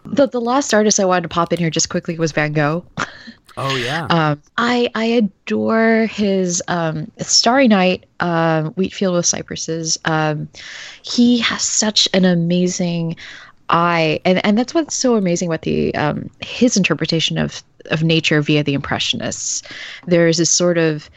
The 0.05 0.27
the 0.27 0.41
last 0.41 0.73
artist 0.73 0.99
I 0.99 1.05
wanted 1.05 1.23
to 1.23 1.29
pop 1.29 1.51
in 1.53 1.59
here 1.59 1.69
just 1.69 1.89
quickly 1.89 2.17
was 2.17 2.31
Van 2.31 2.53
Gogh. 2.53 2.85
Oh 3.57 3.75
yeah. 3.75 4.05
Um, 4.09 4.41
I 4.57 4.89
I 4.93 5.05
adore 5.05 6.05
his 6.05 6.61
um, 6.67 7.11
Starry 7.17 7.67
Night, 7.67 8.05
um, 8.19 8.71
Wheatfield 8.73 9.15
with 9.15 9.25
Cypresses. 9.25 9.97
Um, 10.05 10.47
he 11.01 11.39
has 11.39 11.63
such 11.63 12.07
an 12.13 12.23
amazing 12.23 13.15
eye, 13.69 14.19
and 14.25 14.45
and 14.45 14.57
that's 14.57 14.75
what's 14.75 14.95
so 14.95 15.15
amazing 15.15 15.49
about 15.49 15.63
the 15.63 15.93
um, 15.95 16.29
his 16.39 16.77
interpretation 16.77 17.39
of 17.39 17.63
of 17.89 18.03
nature 18.03 18.41
via 18.41 18.63
the 18.63 18.75
Impressionists. 18.75 19.63
There's 20.05 20.37
this 20.37 20.51
sort 20.51 20.77
of 20.77 21.09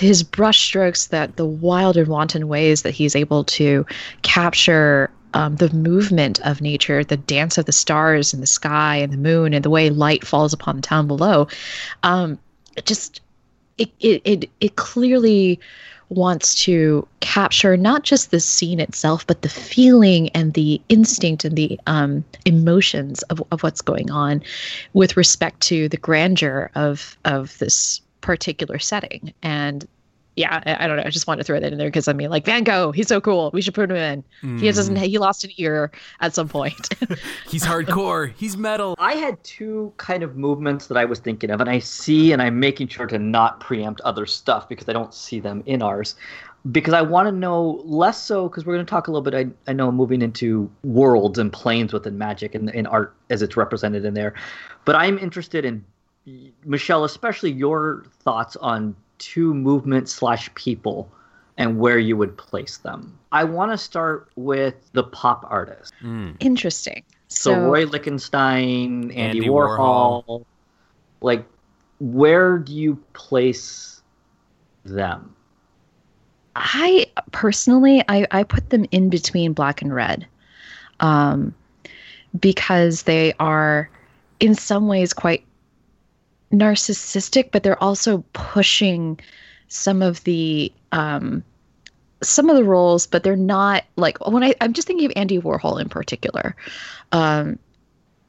his 0.00 0.22
brushstrokes 0.22 1.08
that 1.08 1.36
the 1.36 1.46
wild 1.46 1.96
and 1.96 2.08
wanton 2.08 2.48
ways 2.48 2.82
that 2.82 2.90
he's 2.90 3.16
able 3.16 3.44
to 3.44 3.86
capture 4.22 5.10
um, 5.36 5.56
the 5.56 5.72
movement 5.74 6.40
of 6.46 6.62
nature, 6.62 7.04
the 7.04 7.18
dance 7.18 7.58
of 7.58 7.66
the 7.66 7.72
stars 7.72 8.32
in 8.32 8.40
the 8.40 8.46
sky 8.46 8.96
and 8.96 9.12
the 9.12 9.18
moon, 9.18 9.52
and 9.52 9.62
the 9.62 9.70
way 9.70 9.90
light 9.90 10.26
falls 10.26 10.54
upon 10.54 10.76
the 10.76 10.82
town 10.82 11.06
below, 11.06 11.46
um, 12.02 12.38
it 12.74 12.86
just 12.86 13.20
it, 13.76 13.90
it 14.00 14.22
it 14.24 14.50
it 14.60 14.76
clearly 14.76 15.60
wants 16.08 16.54
to 16.54 17.06
capture 17.20 17.76
not 17.76 18.02
just 18.02 18.30
the 18.30 18.40
scene 18.40 18.80
itself, 18.80 19.26
but 19.26 19.42
the 19.42 19.48
feeling 19.50 20.30
and 20.30 20.54
the 20.54 20.80
instinct 20.88 21.44
and 21.44 21.56
the 21.56 21.78
um, 21.86 22.24
emotions 22.46 23.22
of, 23.24 23.42
of 23.50 23.62
what's 23.62 23.82
going 23.82 24.10
on 24.10 24.42
with 24.94 25.18
respect 25.18 25.60
to 25.60 25.86
the 25.90 25.98
grandeur 25.98 26.70
of 26.74 27.18
of 27.26 27.58
this 27.58 28.00
particular 28.22 28.78
setting. 28.78 29.34
And 29.42 29.86
yeah, 30.36 30.62
I, 30.66 30.84
I, 30.84 30.86
don't 30.86 30.98
know. 30.98 31.02
I 31.04 31.10
just 31.10 31.26
wanted 31.26 31.38
to 31.38 31.44
throw 31.44 31.58
that 31.58 31.72
in 31.72 31.78
there 31.78 31.88
because 31.88 32.08
I 32.08 32.12
mean, 32.12 32.28
like 32.28 32.44
Van 32.44 32.62
Gogh, 32.62 32.92
he's 32.92 33.08
so 33.08 33.22
cool. 33.22 33.50
We 33.54 33.62
should 33.62 33.72
put 33.72 33.90
him 33.90 33.96
in. 33.96 34.22
Mm. 34.42 34.60
He 34.60 34.66
doesn't. 34.66 34.96
He 34.96 35.16
lost 35.18 35.44
an 35.44 35.50
ear 35.56 35.90
at 36.20 36.34
some 36.34 36.46
point. 36.46 36.94
he's 37.48 37.64
hardcore. 37.64 38.32
He's 38.36 38.56
metal. 38.56 38.94
I 38.98 39.14
had 39.14 39.42
two 39.42 39.94
kind 39.96 40.22
of 40.22 40.36
movements 40.36 40.88
that 40.88 40.98
I 40.98 41.06
was 41.06 41.20
thinking 41.20 41.50
of, 41.50 41.62
and 41.62 41.70
I 41.70 41.78
see, 41.78 42.32
and 42.32 42.42
I'm 42.42 42.60
making 42.60 42.88
sure 42.88 43.06
to 43.06 43.18
not 43.18 43.60
preempt 43.60 44.02
other 44.02 44.26
stuff 44.26 44.68
because 44.68 44.88
I 44.88 44.92
don't 44.92 45.14
see 45.14 45.40
them 45.40 45.62
in 45.64 45.80
ours. 45.80 46.16
Because 46.70 46.94
I 46.94 47.00
want 47.00 47.28
to 47.28 47.32
know 47.32 47.80
less 47.84 48.22
so 48.22 48.48
because 48.48 48.66
we're 48.66 48.74
going 48.74 48.84
to 48.84 48.90
talk 48.90 49.08
a 49.08 49.12
little 49.12 49.22
bit. 49.22 49.34
I, 49.34 49.70
I 49.70 49.72
know 49.72 49.90
moving 49.90 50.20
into 50.20 50.70
worlds 50.84 51.38
and 51.38 51.50
planes 51.50 51.92
within 51.92 52.18
magic 52.18 52.54
and 52.54 52.68
in 52.70 52.86
art 52.86 53.14
as 53.30 53.40
it's 53.40 53.56
represented 53.56 54.04
in 54.04 54.14
there, 54.14 54.34
but 54.84 54.96
I'm 54.96 55.16
interested 55.18 55.64
in 55.64 55.84
Michelle, 56.64 57.04
especially 57.04 57.52
your 57.52 58.04
thoughts 58.22 58.56
on 58.56 58.96
two 59.18 59.54
movements 59.54 60.12
slash 60.12 60.52
people 60.54 61.10
and 61.58 61.78
where 61.78 61.98
you 61.98 62.16
would 62.16 62.36
place 62.36 62.78
them. 62.78 63.18
I 63.32 63.44
want 63.44 63.72
to 63.72 63.78
start 63.78 64.28
with 64.36 64.74
the 64.92 65.04
pop 65.04 65.46
artist. 65.48 65.92
Mm. 66.02 66.36
Interesting. 66.40 67.02
So, 67.28 67.52
so, 67.52 67.60
Roy 67.60 67.84
Lichtenstein, 67.84 69.10
Andy, 69.10 69.16
Andy 69.16 69.48
Warhol, 69.48 70.24
Warhol, 70.26 70.44
like 71.20 71.44
where 71.98 72.58
do 72.58 72.74
you 72.74 72.96
place 73.14 74.02
them? 74.84 75.34
I 76.54 77.06
personally, 77.32 78.02
I, 78.08 78.26
I 78.30 78.42
put 78.42 78.70
them 78.70 78.86
in 78.90 79.10
between 79.10 79.52
black 79.52 79.82
and 79.82 79.94
red, 79.94 80.26
um, 81.00 81.54
because 82.38 83.02
they 83.02 83.34
are, 83.38 83.90
in 84.40 84.54
some 84.54 84.88
ways, 84.88 85.12
quite 85.12 85.44
narcissistic, 86.52 87.50
but 87.52 87.62
they're 87.62 87.82
also 87.82 88.24
pushing 88.32 89.18
some 89.68 90.02
of 90.02 90.22
the 90.24 90.72
um, 90.92 91.42
some 92.22 92.48
of 92.48 92.56
the 92.56 92.64
roles, 92.64 93.06
but 93.06 93.22
they're 93.22 93.36
not 93.36 93.84
like 93.96 94.24
when 94.26 94.42
I 94.42 94.54
I'm 94.60 94.72
just 94.72 94.86
thinking 94.86 95.06
of 95.06 95.12
Andy 95.16 95.38
Warhol 95.38 95.80
in 95.80 95.88
particular. 95.88 96.56
Um, 97.12 97.58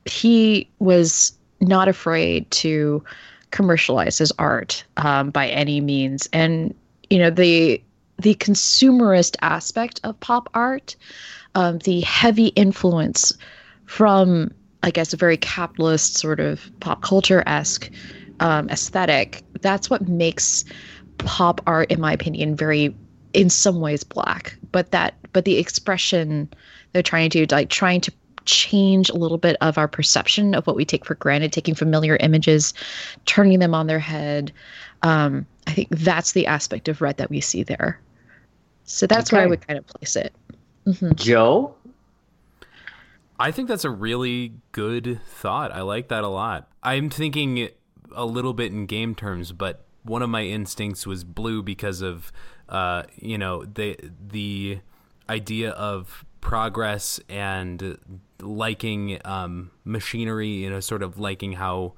he 0.06 0.70
was 0.80 1.34
not 1.60 1.88
afraid 1.88 2.50
to 2.52 3.04
commercialize 3.52 4.18
his 4.18 4.32
art 4.40 4.84
um, 4.98 5.30
by 5.32 5.48
any 5.48 5.82
means, 5.82 6.28
and 6.34 6.74
you 7.10 7.20
know 7.20 7.30
the 7.30 7.82
the 8.20 8.36
consumerist 8.36 9.36
aspect 9.42 10.00
of 10.04 10.20
pop 10.20 10.50
art, 10.54 10.96
um, 11.56 11.78
the 11.80 12.02
heavy 12.02 12.48
influence 12.48 13.38
from 13.86 14.52
I 14.88 14.92
guess, 14.92 15.12
a 15.12 15.18
very 15.18 15.36
capitalist 15.36 16.18
sort 16.18 16.40
of 16.40 16.72
pop 16.80 17.02
culture 17.02 17.44
esque 17.46 17.92
um, 18.40 18.70
aesthetic. 18.70 19.44
That's 19.62 19.90
what 19.90 20.08
makes 20.08 20.64
pop 21.18 21.60
art, 21.68 21.92
in 21.92 22.00
my 22.00 22.14
opinion, 22.14 22.56
very, 22.56 22.96
in 23.34 23.50
some 23.50 23.82
ways, 23.82 24.06
black. 24.06 24.58
But 24.72 24.92
that, 24.92 25.16
but 25.34 25.44
the 25.44 25.58
expression 25.58 26.50
they're 26.94 27.04
trying 27.04 27.30
to 27.32 27.46
like 27.52 27.70
trying 27.70 28.00
to 28.02 28.14
change 28.46 29.10
a 29.10 29.16
little 29.16 29.38
bit 29.38 29.58
of 29.60 29.78
our 29.78 29.90
perception 29.90 30.56
of 30.56 30.66
what 30.66 30.78
we 30.78 30.86
take 30.86 31.04
for 31.04 31.16
granted, 31.16 31.52
taking 31.52 31.76
familiar 31.76 32.16
images, 32.22 32.74
turning 33.26 33.60
them 33.60 33.76
on 33.76 33.88
their 33.88 34.00
head. 34.00 34.54
Um, 35.04 35.46
I 35.68 35.74
think 35.74 35.90
that's 35.90 36.32
the 36.32 36.48
aspect 36.48 36.88
of 36.88 37.02
red 37.02 37.18
that 37.18 37.30
we 37.30 37.42
see 37.42 37.64
there. 37.64 38.00
So 38.86 39.06
that's 39.06 39.30
okay. 39.30 39.38
where 39.38 39.46
I 39.46 39.50
would 39.50 39.68
kind 39.68 39.78
of 39.78 39.86
place 39.86 40.16
it. 40.16 40.34
Mm-hmm. 40.88 41.16
Joe, 41.16 41.76
I 43.40 43.52
think 43.52 43.68
that's 43.68 43.86
a 43.86 43.90
really 43.90 44.54
good 44.72 45.20
thought. 45.28 45.72
I 45.72 45.82
like 45.82 46.08
that 46.08 46.24
a 46.24 46.28
lot. 46.28 46.70
I'm 46.82 47.10
thinking 47.10 47.70
a 48.16 48.26
little 48.26 48.54
bit 48.54 48.72
in 48.72 48.86
game 48.86 49.14
terms, 49.14 49.52
but 49.52 49.86
one 50.04 50.22
of 50.22 50.30
my 50.30 50.44
instincts 50.44 51.06
was 51.06 51.24
blue 51.24 51.62
because 51.62 52.02
of 52.02 52.32
uh, 52.70 53.04
you 53.16 53.38
know 53.38 53.66
the 53.66 53.98
the 54.26 54.80
idea 55.30 55.72
of 55.72 56.26
progress 56.42 57.20
and 57.30 57.98
liking 58.42 59.20
um, 59.26 59.72
machinery. 59.84 60.50
You 60.50 60.70
know, 60.70 60.80
sort 60.80 61.04
of 61.04 61.20
liking 61.20 61.54
how 61.54 61.94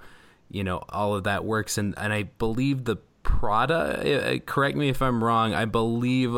you 0.49 0.63
know 0.63 0.83
all 0.89 1.15
of 1.15 1.23
that 1.23 1.45
works, 1.45 1.77
and 1.77 1.93
and 1.97 2.11
I 2.11 2.23
believe 2.23 2.85
the 2.85 2.97
Prada. 3.23 4.33
Uh, 4.33 4.39
correct 4.39 4.75
me 4.75 4.89
if 4.89 5.01
I'm 5.01 5.23
wrong. 5.23 5.53
I 5.53 5.65
believe 5.65 6.35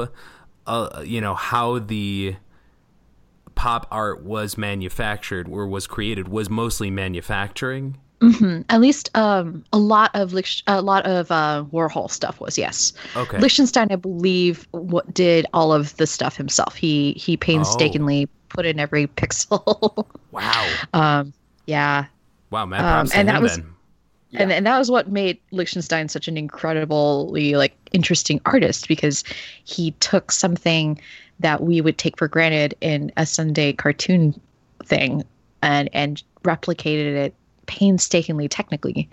uh, 0.68 1.04
you 1.04 1.22
know 1.22 1.36
how 1.36 1.80
the 1.80 2.36
pop 3.62 3.86
art 3.92 4.24
was 4.24 4.58
manufactured 4.58 5.48
or 5.48 5.68
was 5.68 5.86
created 5.86 6.28
was 6.28 6.50
mostly 6.50 6.90
manufacturing. 6.90 7.96
Mm-hmm. 8.20 8.62
At 8.70 8.82
least 8.82 9.16
um, 9.16 9.64
a 9.72 9.78
lot 9.78 10.10
of 10.16 10.36
a 10.66 10.82
lot 10.82 11.06
of 11.06 11.30
uh, 11.30 11.64
Warhol 11.72 12.10
stuff 12.10 12.40
was 12.40 12.58
yes. 12.58 12.92
Okay. 13.16 13.38
Lichtenstein, 13.38 13.90
I 13.92 13.98
believe, 13.98 14.68
what 14.72 15.14
did 15.14 15.46
all 15.54 15.72
of 15.74 15.96
the 15.98 16.08
stuff 16.08 16.36
himself. 16.36 16.76
He 16.76 17.14
he 17.14 17.38
painstakingly 17.38 18.26
oh. 18.26 18.36
put 18.50 18.66
in 18.66 18.80
every 18.80 19.06
pixel. 19.16 20.08
wow. 20.32 20.78
Um. 20.96 21.32
Yeah. 21.68 22.06
Wow, 22.50 22.66
man. 22.66 22.84
Um, 22.84 23.10
and 23.14 23.28
that 23.28 23.44
was. 23.44 23.60
Yeah. 24.32 24.44
And, 24.44 24.52
and 24.52 24.66
that 24.66 24.80
was 24.80 24.90
what 24.90 25.12
made 25.12 25.38
Lichtenstein 25.52 26.08
such 26.08 26.28
an 26.28 26.36
incredibly 26.36 27.54
like 27.56 27.76
interesting 27.92 28.42
artist 28.46 28.88
because 28.88 29.24
he 29.66 29.92
took 30.00 30.32
something 30.32 31.00
that 31.42 31.62
we 31.62 31.82
would 31.82 31.98
take 31.98 32.18
for 32.18 32.28
granted 32.28 32.76
in 32.82 33.12
a 33.18 33.26
Sunday 33.26 33.74
cartoon 33.74 34.40
thing 34.86 35.24
and 35.62 35.90
and 35.94 36.24
replicated 36.44 37.16
it 37.16 37.36
painstakingly 37.68 38.48
technically 38.48 39.10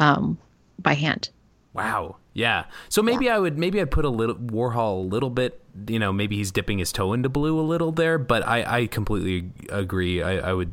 um, 0.00 0.38
by 0.80 0.94
hand. 0.94 1.28
Wow. 1.74 2.16
Yeah. 2.34 2.64
So 2.88 3.02
maybe 3.02 3.26
yeah. 3.26 3.36
I 3.36 3.38
would 3.38 3.58
maybe 3.58 3.80
I'd 3.80 3.90
put 3.90 4.04
a 4.04 4.10
little 4.10 4.36
Warhol 4.36 4.98
a 4.98 5.06
little 5.06 5.30
bit, 5.30 5.60
you 5.86 5.98
know, 5.98 6.12
maybe 6.12 6.36
he's 6.36 6.50
dipping 6.50 6.78
his 6.78 6.92
toe 6.92 7.12
into 7.12 7.28
blue 7.28 7.58
a 7.58 7.62
little 7.62 7.92
there, 7.92 8.18
but 8.18 8.46
I, 8.46 8.80
I 8.80 8.86
completely 8.86 9.50
agree. 9.68 10.22
I, 10.22 10.50
I 10.50 10.52
would 10.52 10.72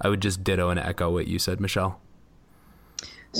I 0.00 0.08
would 0.08 0.20
just 0.20 0.44
ditto 0.44 0.70
and 0.70 0.78
echo 0.78 1.10
what 1.10 1.26
you 1.26 1.38
said, 1.38 1.60
Michelle. 1.60 2.00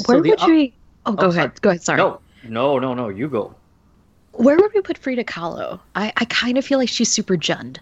Where 0.06 0.18
so 0.18 0.20
would 0.20 0.50
we 0.50 0.74
Oh, 1.06 1.12
go 1.12 1.26
oh, 1.26 1.30
ahead. 1.30 1.34
Sorry. 1.34 1.60
Go 1.60 1.70
ahead. 1.70 1.82
Sorry. 1.82 1.98
No, 1.98 2.20
no, 2.44 2.78
no, 2.78 2.94
no. 2.94 3.08
You 3.08 3.28
go. 3.28 3.54
Where 4.40 4.56
would 4.56 4.72
we 4.74 4.80
put 4.80 4.96
Frida 4.96 5.24
Kahlo? 5.24 5.80
I, 5.94 6.12
I 6.16 6.24
kind 6.26 6.56
of 6.56 6.64
feel 6.64 6.78
like 6.78 6.88
she's 6.88 7.10
super 7.10 7.36
Jund. 7.36 7.78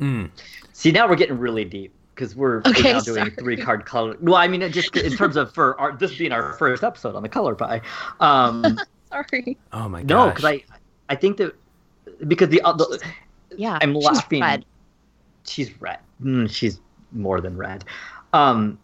mm. 0.00 0.30
See, 0.72 0.90
now 0.90 1.08
we're 1.08 1.16
getting 1.16 1.38
really 1.38 1.64
deep 1.64 1.92
because 2.14 2.34
we're, 2.34 2.58
okay, 2.66 2.82
we're 2.82 2.92
now 2.94 3.00
doing 3.00 3.30
three 3.30 3.56
card 3.56 3.84
color. 3.84 4.16
Well, 4.20 4.34
I 4.34 4.48
mean, 4.48 4.70
just 4.72 4.96
in 4.96 5.12
terms 5.12 5.36
of 5.36 5.54
for 5.54 5.78
our 5.80 5.96
this 5.96 6.16
being 6.16 6.32
our 6.32 6.54
first 6.54 6.82
episode 6.82 7.14
on 7.14 7.22
the 7.22 7.28
color 7.28 7.54
pie. 7.54 7.80
Um, 8.18 8.78
sorry. 9.10 9.56
Oh 9.72 9.88
my 9.88 10.02
god. 10.02 10.08
No, 10.08 10.28
because 10.30 10.44
I 10.44 10.64
I 11.08 11.14
think 11.14 11.36
that 11.36 11.54
because 12.26 12.48
the, 12.48 12.60
uh, 12.62 12.72
the 12.72 13.00
yeah 13.56 13.78
I'm 13.80 13.94
laughing. 13.94 14.38
She's 14.38 14.42
red. 14.42 14.64
She's 15.46 15.80
red. 15.80 15.98
Mm, 16.22 16.50
she's 16.50 16.80
more 17.12 17.40
than 17.40 17.56
red. 17.56 17.84
Um, 18.32 18.78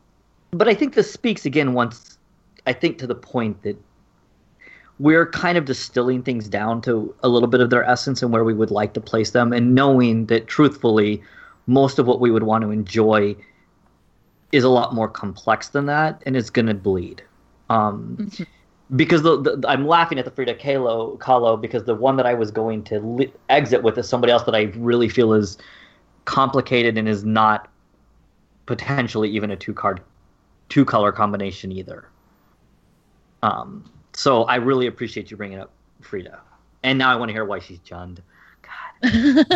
but 0.53 0.69
I 0.69 0.75
think 0.75 0.95
this 0.95 1.13
speaks 1.13 1.45
again 1.45 1.73
once, 1.73 2.19
I 2.67 2.73
think 2.73 2.99
to 2.99 3.07
the 3.07 3.15
point 3.15 3.63
that 3.63 3.77
we're 5.03 5.27
kind 5.27 5.59
of 5.59 5.65
distilling 5.65 6.23
things 6.23 6.47
down 6.47 6.81
to 6.81 7.13
a 7.25 7.29
little 7.29 7.49
bit 7.49 7.61
of 7.61 7.71
their 7.71 7.83
essence 7.83 8.23
and 8.23 8.33
where 8.33 8.45
we 8.45 8.55
would 8.55 8.71
like 8.71 8.95
to 8.95 9.01
place 9.01 9.33
them, 9.33 9.53
and 9.53 9.75
knowing 9.75 10.27
that 10.27 10.47
truthfully, 10.47 11.21
most 11.67 11.99
of 11.99 12.07
what 12.07 12.21
we 12.21 12.31
would 12.31 12.45
want 12.45 12.63
to 12.63 12.71
enjoy 12.71 13.35
is 14.53 14.63
a 14.63 14.69
lot 14.69 14.95
more 14.95 15.09
complex 15.09 15.71
than 15.71 15.87
that, 15.87 16.23
and 16.25 16.37
it's 16.37 16.51
going 16.51 16.67
to 16.67 16.75
bleed. 16.75 17.21
Um, 17.69 18.17
mm-hmm. 18.21 18.45
Because 18.95 19.23
the, 19.23 19.41
the, 19.41 19.65
I'm 19.67 19.89
laughing 19.89 20.21
at 20.21 20.25
the 20.25 20.31
Frida 20.31 20.55
Kahlo, 20.55 21.19
Kahlo 21.19 21.61
because 21.61 21.83
the 21.83 21.97
one 21.97 22.17
that 22.17 22.27
I 22.27 22.35
was 22.35 22.53
going 22.53 22.85
to 22.85 23.01
li- 23.01 23.33
exit 23.49 23.83
with 23.83 23.99
is 23.99 24.09
somebody 24.09 24.33
else 24.33 24.45
that 24.45 24.55
I 24.55 24.73
really 24.77 25.09
feel 25.09 25.33
is 25.33 25.59
complicated 26.27 26.97
and 26.97 27.09
is 27.09 27.25
not 27.25 27.69
potentially 28.67 29.31
even 29.31 29.51
a 29.51 29.57
two 29.57 29.75
card, 29.75 30.01
two 30.69 30.85
color 30.85 31.11
combination 31.11 31.73
either. 31.73 32.07
Um, 33.43 33.91
so 34.23 34.45
I 34.45 34.55
really 34.55 34.87
appreciate 34.87 35.33
you 35.33 35.37
bringing 35.37 35.59
up 35.59 35.73
Frida, 36.01 36.39
and 36.85 36.97
now 36.97 37.11
I 37.11 37.17
want 37.17 37.31
to 37.31 37.33
hear 37.33 37.45
why 37.45 37.59
she's 37.59 37.81
Jund. 37.81 38.19
God. 39.03 39.47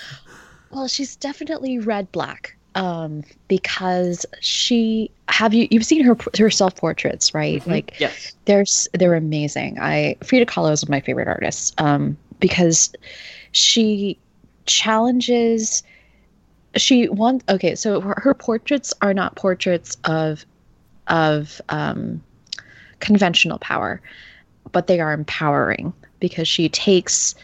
well, 0.70 0.88
she's 0.88 1.16
definitely 1.16 1.78
red 1.78 2.10
black 2.10 2.56
um, 2.74 3.24
because 3.46 4.24
she 4.40 5.10
have 5.28 5.52
you 5.52 5.68
you've 5.70 5.84
seen 5.84 6.02
her 6.02 6.16
her 6.38 6.48
self 6.48 6.76
portraits 6.76 7.34
right 7.34 7.60
mm-hmm. 7.60 7.72
like 7.72 8.00
yes 8.00 8.34
there's 8.46 8.88
they're 8.94 9.14
amazing 9.14 9.78
I 9.78 10.16
Frida 10.24 10.46
Kahlo 10.46 10.72
is 10.72 10.82
one 10.82 10.86
of 10.86 10.90
my 10.90 11.00
favorite 11.00 11.28
artists 11.28 11.74
um, 11.76 12.16
because 12.38 12.94
she 13.52 14.18
challenges 14.64 15.82
she 16.76 17.06
wants 17.10 17.44
okay 17.50 17.74
so 17.74 18.00
her, 18.00 18.14
her, 18.16 18.32
portraits 18.32 18.94
are 19.02 19.12
not 19.12 19.36
portraits 19.36 19.98
of 20.04 20.46
of 21.08 21.60
um, 21.68 22.22
conventional 23.00 23.58
power 23.58 24.00
but 24.72 24.86
they 24.86 25.00
are 25.00 25.12
empowering 25.12 25.92
because 26.20 26.48
she 26.48 26.68
takes 26.68 27.34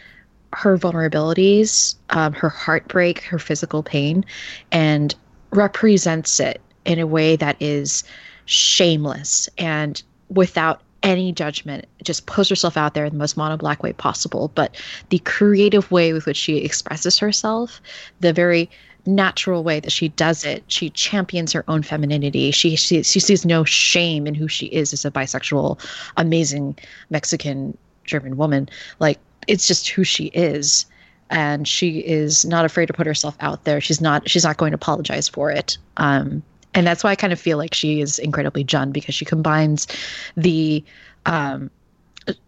her 0.52 0.78
vulnerabilities, 0.78 1.94
um, 2.10 2.32
her 2.32 2.48
heartbreak, 2.48 3.22
her 3.22 3.38
physical 3.38 3.82
pain, 3.82 4.24
and 4.72 5.14
represents 5.50 6.40
it 6.40 6.60
in 6.84 6.98
a 6.98 7.06
way 7.06 7.36
that 7.36 7.56
is 7.60 8.04
shameless 8.44 9.48
and 9.58 10.02
without 10.28 10.80
any 11.02 11.32
judgment. 11.32 11.86
Just 12.02 12.26
puts 12.26 12.48
herself 12.48 12.76
out 12.76 12.94
there 12.94 13.04
in 13.04 13.12
the 13.12 13.18
most 13.18 13.36
mono 13.36 13.56
black 13.56 13.82
way 13.82 13.92
possible. 13.92 14.50
But 14.54 14.80
the 15.10 15.18
creative 15.20 15.90
way 15.90 16.12
with 16.12 16.26
which 16.26 16.36
she 16.36 16.58
expresses 16.58 17.18
herself 17.18 17.80
the 18.20 18.32
very 18.32 18.70
natural 19.06 19.62
way 19.62 19.80
that 19.80 19.92
she 19.92 20.08
does 20.10 20.44
it. 20.44 20.64
She 20.68 20.90
champions 20.90 21.52
her 21.52 21.64
own 21.68 21.82
femininity. 21.82 22.50
She 22.50 22.76
she, 22.76 23.02
she 23.02 23.20
sees 23.20 23.44
no 23.44 23.64
shame 23.64 24.26
in 24.26 24.34
who 24.34 24.48
she 24.48 24.66
is 24.66 24.92
as 24.92 25.04
a 25.04 25.10
bisexual 25.10 25.80
amazing 26.16 26.76
mexican 27.10 27.76
german 28.04 28.36
woman. 28.36 28.68
Like 28.98 29.18
it's 29.46 29.66
just 29.66 29.88
who 29.88 30.04
she 30.04 30.26
is. 30.26 30.86
And 31.28 31.66
she 31.66 31.98
is 31.98 32.44
not 32.44 32.64
afraid 32.64 32.86
to 32.86 32.92
put 32.92 33.06
herself 33.06 33.36
out 33.40 33.64
there. 33.64 33.80
She's 33.80 34.00
not 34.00 34.28
she's 34.28 34.44
not 34.44 34.56
going 34.56 34.70
to 34.72 34.76
apologize 34.76 35.28
for 35.28 35.50
it. 35.50 35.76
Um, 35.96 36.42
and 36.74 36.86
that's 36.86 37.02
why 37.02 37.10
i 37.10 37.16
kind 37.16 37.32
of 37.32 37.40
feel 37.40 37.56
like 37.56 37.74
she 37.74 38.00
is 38.00 38.18
incredibly 38.18 38.62
Jund 38.64 38.92
because 38.92 39.14
she 39.14 39.24
combines 39.24 39.86
the 40.36 40.84
um, 41.24 41.70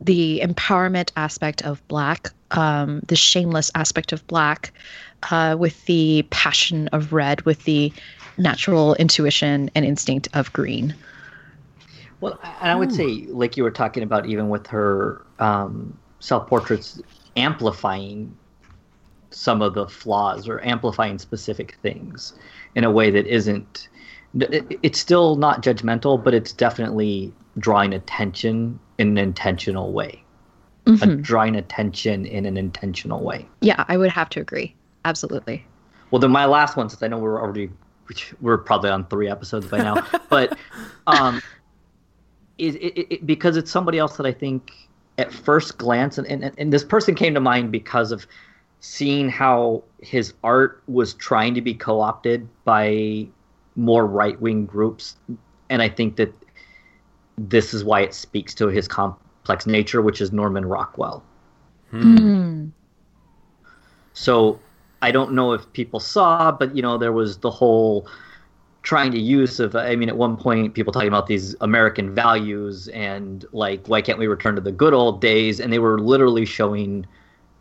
the 0.00 0.40
empowerment 0.44 1.10
aspect 1.16 1.62
of 1.62 1.86
black 1.88 2.30
um, 2.50 3.00
the 3.06 3.16
shameless 3.16 3.70
aspect 3.74 4.12
of 4.12 4.26
black 4.26 4.72
uh, 5.30 5.56
with 5.58 5.84
the 5.86 6.26
passion 6.30 6.88
of 6.88 7.12
red 7.12 7.42
with 7.42 7.64
the 7.64 7.92
natural 8.36 8.94
intuition 8.94 9.70
and 9.74 9.84
instinct 9.84 10.28
of 10.34 10.52
green. 10.52 10.94
Well 12.20 12.38
and 12.60 12.70
i 12.70 12.74
would 12.74 12.92
say 12.92 13.26
like 13.28 13.56
you 13.56 13.62
were 13.62 13.70
talking 13.70 14.02
about 14.02 14.26
even 14.26 14.48
with 14.48 14.66
her 14.68 15.24
um, 15.38 15.96
self 16.18 16.48
portraits 16.48 17.00
amplifying 17.36 18.36
some 19.30 19.62
of 19.62 19.74
the 19.74 19.86
flaws 19.86 20.48
or 20.48 20.64
amplifying 20.64 21.18
specific 21.18 21.76
things 21.82 22.32
in 22.74 22.82
a 22.82 22.90
way 22.90 23.10
that 23.10 23.26
isn't 23.26 23.88
it's 24.34 24.98
still 24.98 25.36
not 25.36 25.62
judgmental 25.62 26.22
but 26.22 26.34
it's 26.34 26.52
definitely 26.52 27.32
drawing 27.58 27.92
attention 27.92 28.78
in 28.98 29.08
an 29.08 29.18
intentional 29.18 29.92
way. 29.92 30.22
Mm-hmm. 30.86 31.20
drawing 31.20 31.54
attention 31.54 32.24
in 32.24 32.46
an 32.46 32.56
intentional 32.56 33.22
way. 33.22 33.46
Yeah 33.60 33.84
i 33.88 33.96
would 33.96 34.10
have 34.10 34.28
to 34.30 34.40
agree 34.40 34.74
absolutely 35.08 35.64
well 36.10 36.18
then 36.18 36.30
my 36.30 36.44
last 36.44 36.76
one 36.76 36.88
since 36.88 37.02
i 37.02 37.08
know 37.08 37.18
we're 37.18 37.40
already 37.40 37.70
we're 38.40 38.58
probably 38.58 38.90
on 38.90 39.04
three 39.06 39.28
episodes 39.28 39.66
by 39.66 39.78
now 39.78 40.06
but 40.30 40.56
um 41.06 41.42
is 42.58 42.74
it, 42.76 42.98
it, 42.98 43.14
it, 43.14 43.26
because 43.26 43.56
it's 43.56 43.70
somebody 43.70 43.98
else 43.98 44.16
that 44.16 44.26
i 44.26 44.32
think 44.32 44.72
at 45.18 45.32
first 45.32 45.76
glance, 45.78 46.16
and, 46.16 46.26
and, 46.28 46.52
and 46.56 46.72
this 46.72 46.84
person 46.84 47.14
came 47.14 47.34
to 47.34 47.40
mind 47.40 47.72
because 47.72 48.12
of 48.12 48.26
seeing 48.80 49.28
how 49.28 49.82
his 50.00 50.32
art 50.44 50.82
was 50.86 51.14
trying 51.14 51.54
to 51.54 51.60
be 51.60 51.74
co 51.74 52.00
opted 52.00 52.48
by 52.64 53.26
more 53.74 54.06
right 54.06 54.40
wing 54.40 54.64
groups. 54.64 55.16
And 55.68 55.82
I 55.82 55.88
think 55.88 56.16
that 56.16 56.32
this 57.36 57.74
is 57.74 57.84
why 57.84 58.00
it 58.02 58.14
speaks 58.14 58.54
to 58.54 58.68
his 58.68 58.86
complex 58.86 59.66
nature, 59.66 60.00
which 60.00 60.20
is 60.20 60.32
Norman 60.32 60.64
Rockwell. 60.64 61.22
Hmm. 61.90 62.68
So 64.12 64.60
I 65.00 65.10
don't 65.10 65.32
know 65.32 65.52
if 65.52 65.72
people 65.72 66.00
saw, 66.00 66.50
but 66.50 66.74
you 66.74 66.82
know, 66.82 66.98
there 66.98 67.12
was 67.12 67.38
the 67.38 67.50
whole 67.50 68.08
trying 68.82 69.12
to 69.12 69.20
use 69.20 69.60
of 69.60 69.76
i 69.76 69.94
mean 69.94 70.08
at 70.08 70.16
one 70.16 70.34
point 70.34 70.72
people 70.72 70.92
talking 70.92 71.08
about 71.08 71.26
these 71.26 71.54
american 71.60 72.14
values 72.14 72.88
and 72.88 73.44
like 73.52 73.86
why 73.86 74.00
can't 74.00 74.18
we 74.18 74.26
return 74.26 74.54
to 74.54 74.62
the 74.62 74.72
good 74.72 74.94
old 74.94 75.20
days? 75.20 75.60
And 75.60 75.70
they 75.70 75.78
were 75.78 76.00
literally 76.00 76.46
showing 76.46 77.04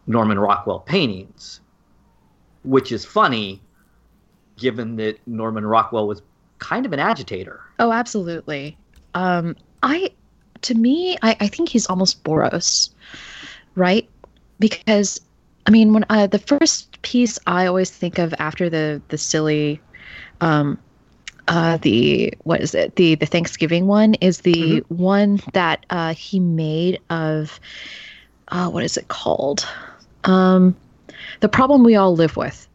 norman 0.06 0.40
rockwell 0.40 0.80
paintings 0.80 1.60
which 2.64 2.94
is 2.94 3.04
funny 3.04 3.62
given 4.58 4.96
that 4.98 5.20
norman 5.28 5.66
rockwell 5.66 6.08
was 6.08 6.22
kind 6.60 6.86
of 6.86 6.94
an 6.94 7.00
agitator. 7.00 7.60
Oh 7.78 7.92
absolutely. 7.92 8.78
Um 9.14 9.56
i 9.84 10.12
to 10.62 10.76
me 10.76 11.18
i, 11.24 11.36
I 11.42 11.48
think 11.48 11.68
he's 11.68 11.88
almost 11.88 12.24
boros 12.24 12.92
right? 13.76 14.08
Because 14.60 15.20
i 15.66 15.72
mean 15.72 15.92
when 15.92 16.06
uh, 16.10 16.28
the 16.28 16.40
first 16.40 16.87
piece 17.02 17.40
i 17.48 17.66
always 17.66 17.90
think 17.90 18.18
of 18.18 18.34
after 18.40 18.70
the 18.70 19.02
the 19.10 19.18
silly 19.18 19.80
um 20.42 20.78
uh, 21.48 21.78
the 21.78 22.34
what 22.44 22.62
is 22.62 22.76
it? 22.76 22.96
The 22.96 23.16
the 23.16 23.26
Thanksgiving 23.26 23.88
one 23.88 24.16
is 24.16 24.42
the 24.42 24.82
mm-hmm. 24.82 24.96
one 24.96 25.40
that 25.54 25.86
uh, 25.90 26.14
he 26.14 26.40
made 26.40 27.00
of 27.10 27.60
uh, 28.50 28.70
what 28.70 28.84
is 28.84 28.98
it 28.98 29.08
called? 29.08 29.68
Um, 30.26 30.76
the 31.40 31.50
problem 31.50 31.84
we 31.84 31.96
all 31.96 32.16
live 32.16 32.38
with. 32.38 32.68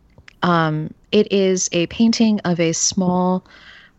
Um, 0.43 0.93
it 1.13 1.31
is 1.31 1.69
a 1.73 1.87
painting 1.89 2.41
of 2.41 2.59
a 2.59 2.73
small 2.73 3.45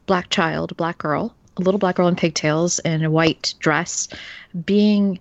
black 0.07 0.29
child, 0.29 0.75
black 0.75 0.97
girl, 0.97 1.33
a 1.57 1.62
little 1.62 1.79
black 1.79 1.95
girl 1.95 2.07
in 2.07 2.15
pigtails 2.15 2.79
in 2.79 3.03
a 3.03 3.12
white 3.12 3.53
dress, 3.59 4.07
being 4.65 5.19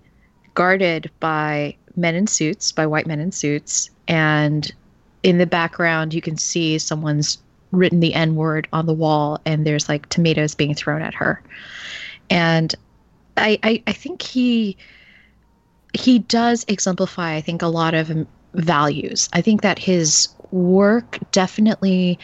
guarded 0.55 1.09
by 1.19 1.75
men 1.95 2.15
in 2.15 2.27
suits, 2.27 2.71
by 2.71 2.85
white 2.85 3.07
men 3.07 3.19
in 3.19 3.31
suits, 3.31 3.89
and 4.07 4.73
in 5.23 5.37
the 5.37 5.47
background 5.47 6.13
you 6.13 6.21
can 6.21 6.37
see 6.37 6.77
someone's 6.77 7.37
written 7.71 7.99
the 7.99 8.13
N 8.13 8.35
word 8.35 8.67
on 8.71 8.85
the 8.85 8.93
wall 8.93 9.41
and 9.45 9.65
there's 9.65 9.89
like 9.89 10.07
tomatoes 10.09 10.55
being 10.55 10.75
thrown 10.75 11.01
at 11.01 11.13
her. 11.15 11.41
And 12.29 12.73
I, 13.35 13.59
I, 13.63 13.83
I 13.87 13.93
think 13.93 14.21
he 14.21 14.77
he 15.93 16.19
does 16.19 16.65
exemplify, 16.67 17.35
I 17.35 17.41
think, 17.41 17.61
a 17.61 17.67
lot 17.67 17.93
of 17.93 18.11
values. 18.53 19.29
I 19.33 19.41
think 19.41 19.61
that 19.61 19.77
his 19.77 20.27
work 20.51 21.19
definitely 21.31 22.17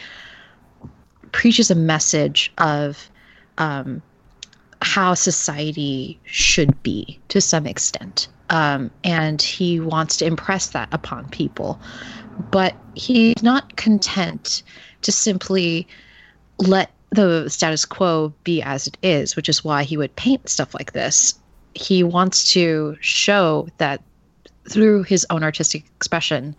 preaches 1.30 1.70
a 1.70 1.76
message 1.76 2.52
of 2.58 3.08
um, 3.58 4.02
how 4.82 5.14
society 5.14 6.18
should 6.24 6.82
be 6.82 7.20
to 7.28 7.40
some 7.40 7.66
extent. 7.66 8.28
Um, 8.50 8.90
and 9.04 9.40
he 9.40 9.78
wants 9.78 10.16
to 10.16 10.26
impress 10.26 10.68
that 10.68 10.88
upon 10.90 11.28
people. 11.28 11.80
But 12.50 12.74
he's 12.94 13.42
not 13.42 13.76
content 13.76 14.62
to 15.02 15.12
simply 15.12 15.86
let 16.58 16.90
the 17.10 17.48
status 17.48 17.84
quo 17.84 18.32
be 18.44 18.62
as 18.62 18.86
it 18.86 18.96
is, 19.02 19.36
which 19.36 19.48
is 19.48 19.64
why 19.64 19.82
he 19.82 19.96
would 19.96 20.14
paint 20.16 20.48
stuff 20.48 20.74
like 20.74 20.92
this. 20.92 21.38
He 21.74 22.02
wants 22.02 22.52
to 22.52 22.96
show 23.00 23.68
that 23.78 24.02
through 24.68 25.02
his 25.04 25.26
own 25.30 25.42
artistic 25.42 25.84
expression 25.96 26.54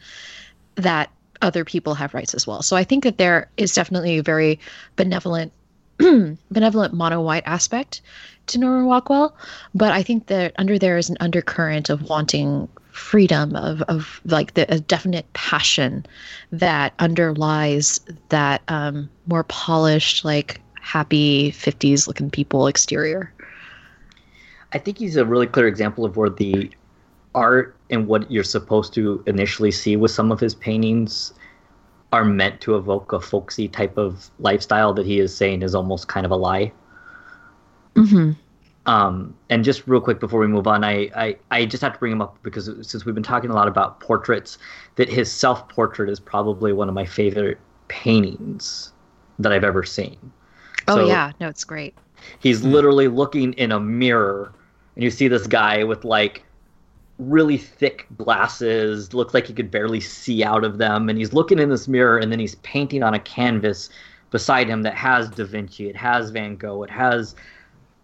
that 0.76 1.10
other 1.42 1.66
people 1.66 1.94
have 1.96 2.14
rights 2.14 2.34
as 2.34 2.46
well. 2.46 2.62
So 2.62 2.76
I 2.76 2.84
think 2.84 3.04
that 3.04 3.18
there 3.18 3.50
is 3.58 3.74
definitely 3.74 4.18
a 4.18 4.24
very 4.24 4.60
benevolent 4.96 5.54
benevolent 6.52 6.94
mono 6.94 7.22
white 7.22 7.44
aspect 7.46 8.02
to 8.48 8.58
Norman 8.58 8.88
Rockwell, 8.88 9.36
but 9.76 9.92
I 9.92 10.02
think 10.02 10.28
that 10.28 10.54
under 10.58 10.80
there 10.80 10.98
is 10.98 11.10
an 11.10 11.18
undercurrent 11.20 11.90
of 11.90 12.10
wanting 12.10 12.68
freedom 12.92 13.56
of, 13.56 13.82
of 13.84 14.22
like 14.26 14.54
the 14.54 14.72
a 14.74 14.80
definite 14.80 15.32
passion 15.34 16.06
that 16.52 16.94
underlies 17.00 18.00
that 18.30 18.62
um, 18.68 19.10
more 19.28 19.44
polished 19.46 20.26
like 20.26 20.62
happy 20.82 21.52
50s 21.52 22.08
looking 22.08 22.30
people 22.30 22.68
exterior. 22.68 23.34
I 24.74 24.78
think 24.78 24.98
he's 24.98 25.16
a 25.16 25.26
really 25.26 25.48
clear 25.48 25.68
example 25.68 26.06
of 26.06 26.18
where 26.18 26.30
the 26.30 26.70
art 27.36 27.76
and 27.90 28.08
what 28.08 28.30
you're 28.32 28.44
supposed 28.44 28.94
to 28.94 29.24
initially 29.26 29.72
see 29.72 29.96
with 29.96 30.12
some 30.12 30.32
of 30.32 30.40
his 30.40 30.56
paintings 30.56 31.34
are 32.14 32.26
meant 32.26 32.60
to 32.62 32.76
evoke 32.76 33.14
a 33.14 33.22
folksy 33.22 33.68
type 33.68 33.98
of 33.98 34.30
lifestyle 34.40 34.94
that 34.94 35.06
he 35.06 35.20
is 35.20 35.36
saying 35.36 35.62
is 35.62 35.74
almost 35.74 36.08
kind 36.08 36.26
of 36.26 36.32
a 36.32 36.36
lie. 36.36 36.72
Mm-hmm. 37.96 38.32
Um, 38.92 39.34
and 39.50 39.64
just 39.64 39.88
real 39.88 40.02
quick 40.02 40.20
before 40.20 40.42
we 40.42 40.48
move 40.48 40.68
on, 40.68 40.84
I, 40.84 41.10
I, 41.16 41.38
I 41.50 41.66
just 41.66 41.82
have 41.82 41.94
to 41.94 42.00
bring 42.00 42.12
him 42.12 42.22
up 42.22 42.38
because 42.44 42.70
since 42.82 43.06
we've 43.06 43.16
been 43.16 43.24
talking 43.24 43.50
a 43.50 43.54
lot 43.54 43.70
about 43.70 44.02
portraits, 44.02 44.58
that 44.96 45.08
his 45.08 45.32
self 45.32 45.70
portrait 45.70 46.10
is 46.10 46.20
probably 46.20 46.74
one 46.74 46.90
of 46.90 46.94
my 46.94 47.06
favorite 47.06 47.58
paintings 47.88 48.92
that 49.40 49.54
I've 49.54 49.64
ever 49.64 49.86
seen. 49.86 50.18
Oh 50.90 50.96
So- 50.98 51.08
yeah, 51.08 51.32
no, 51.40 51.48
it's 51.48 51.64
great. 51.64 51.96
He's 52.40 52.64
literally 52.64 53.08
looking 53.08 53.54
in 53.54 53.72
a 53.72 53.80
mirror, 53.80 54.52
and 54.96 55.04
you 55.06 55.10
see 55.10 55.30
this 55.30 55.48
guy 55.48 55.86
with 55.86 56.04
like 56.04 56.44
really 57.18 57.58
thick 57.58 58.08
glasses, 58.18 59.14
looks 59.14 59.34
like 59.34 59.48
he 59.48 59.54
could 59.54 59.72
barely 59.72 60.02
see 60.02 60.44
out 60.44 60.66
of 60.66 60.80
them, 60.80 61.08
and 61.08 61.18
he's 61.18 61.32
looking 61.32 61.60
in 61.60 61.70
this 61.70 61.88
mirror, 61.88 62.18
and 62.18 62.30
then 62.30 62.40
he's 62.40 62.56
painting 62.56 63.04
on 63.04 63.14
a 63.14 63.20
canvas 63.20 63.90
beside 64.32 64.68
him 64.68 64.82
that 64.84 64.96
has 64.96 65.30
Da 65.30 65.46
Vinci, 65.46 65.88
it 65.88 65.96
has 65.96 66.30
Van 66.30 66.58
Gogh, 66.58 66.84
it 66.84 66.90
has 66.90 67.36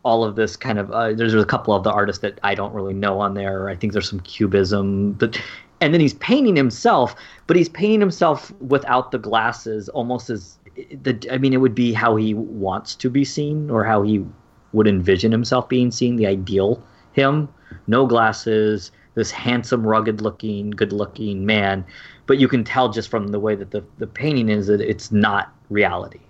all 0.07 0.23
of 0.23 0.37
this 0.37 0.55
kind 0.55 0.79
of. 0.79 0.89
Uh, 0.89 1.11
there's 1.11 1.33
a 1.33 1.45
couple 1.45 1.73
of 1.75 1.83
the 1.83 1.91
artists 1.91 2.21
that 2.21 2.39
I 2.41 2.55
don't 2.55 2.73
really 2.73 2.93
know 2.93 3.19
on 3.19 3.33
there. 3.33 3.67
I 3.67 3.75
think 3.75 3.91
there's 3.91 4.09
some 4.09 4.21
cubism, 4.21 5.11
but 5.13 5.39
and 5.81 5.93
then 5.93 5.99
he's 5.99 6.13
painting 6.13 6.55
himself, 6.55 7.13
but 7.45 7.57
he's 7.57 7.67
painting 7.67 7.99
himself 7.99 8.53
without 8.61 9.11
the 9.11 9.17
glasses, 9.17 9.89
almost 9.89 10.29
as 10.29 10.57
the. 11.03 11.27
I 11.29 11.37
mean, 11.37 11.51
it 11.51 11.57
would 11.57 11.75
be 11.75 11.91
how 11.91 12.15
he 12.15 12.33
wants 12.33 12.95
to 12.95 13.09
be 13.09 13.25
seen, 13.25 13.69
or 13.69 13.83
how 13.83 14.01
he 14.01 14.23
would 14.71 14.87
envision 14.87 15.31
himself 15.33 15.67
being 15.67 15.91
seen, 15.91 16.15
the 16.15 16.25
ideal 16.25 16.81
him. 17.11 17.49
No 17.87 18.05
glasses, 18.05 18.91
this 19.15 19.29
handsome, 19.31 19.85
rugged-looking, 19.85 20.69
good-looking 20.71 21.45
man, 21.45 21.83
but 22.27 22.37
you 22.37 22.47
can 22.47 22.63
tell 22.63 22.87
just 22.89 23.09
from 23.09 23.27
the 23.27 23.41
way 23.41 23.55
that 23.55 23.71
the 23.71 23.83
the 23.97 24.07
painting 24.07 24.47
is 24.47 24.67
that 24.67 24.79
it's 24.79 25.11
not 25.11 25.53
reality. 25.69 26.21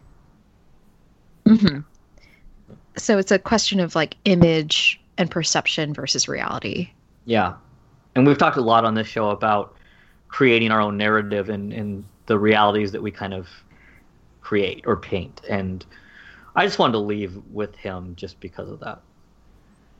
hmm 1.45 1.81
So 2.97 3.17
it's 3.17 3.31
a 3.31 3.39
question 3.39 3.79
of 3.79 3.95
like 3.95 4.15
image 4.25 4.99
and 5.17 5.29
perception 5.29 5.93
versus 5.93 6.27
reality. 6.27 6.89
Yeah. 7.25 7.53
And 8.15 8.25
we've 8.25 8.37
talked 8.37 8.57
a 8.57 8.61
lot 8.61 8.85
on 8.85 8.95
this 8.95 9.07
show 9.07 9.29
about 9.29 9.75
creating 10.27 10.71
our 10.71 10.81
own 10.81 10.97
narrative 10.97 11.49
and, 11.49 11.71
and 11.71 12.03
the 12.25 12.37
realities 12.37 12.91
that 12.91 13.01
we 13.01 13.11
kind 13.11 13.33
of 13.33 13.47
create 14.41 14.83
or 14.85 14.97
paint. 14.97 15.41
And 15.49 15.85
I 16.55 16.65
just 16.65 16.79
wanted 16.79 16.93
to 16.93 16.99
leave 16.99 17.39
with 17.51 17.75
him 17.75 18.13
just 18.15 18.39
because 18.39 18.69
of 18.69 18.79
that. 18.79 18.99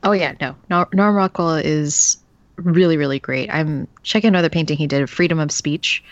Oh 0.02 0.12
yeah, 0.12 0.34
no, 0.40 0.54
Nor- 0.70 0.88
Norm 0.92 1.14
Rockwell 1.14 1.54
is 1.54 2.18
really 2.56 2.96
really 2.96 3.18
great. 3.18 3.50
I'm 3.50 3.86
checking 4.02 4.28
another 4.28 4.48
painting 4.48 4.76
he 4.76 4.86
did, 4.86 5.08
Freedom 5.10 5.38
of 5.40 5.50
Speech, 5.50 6.02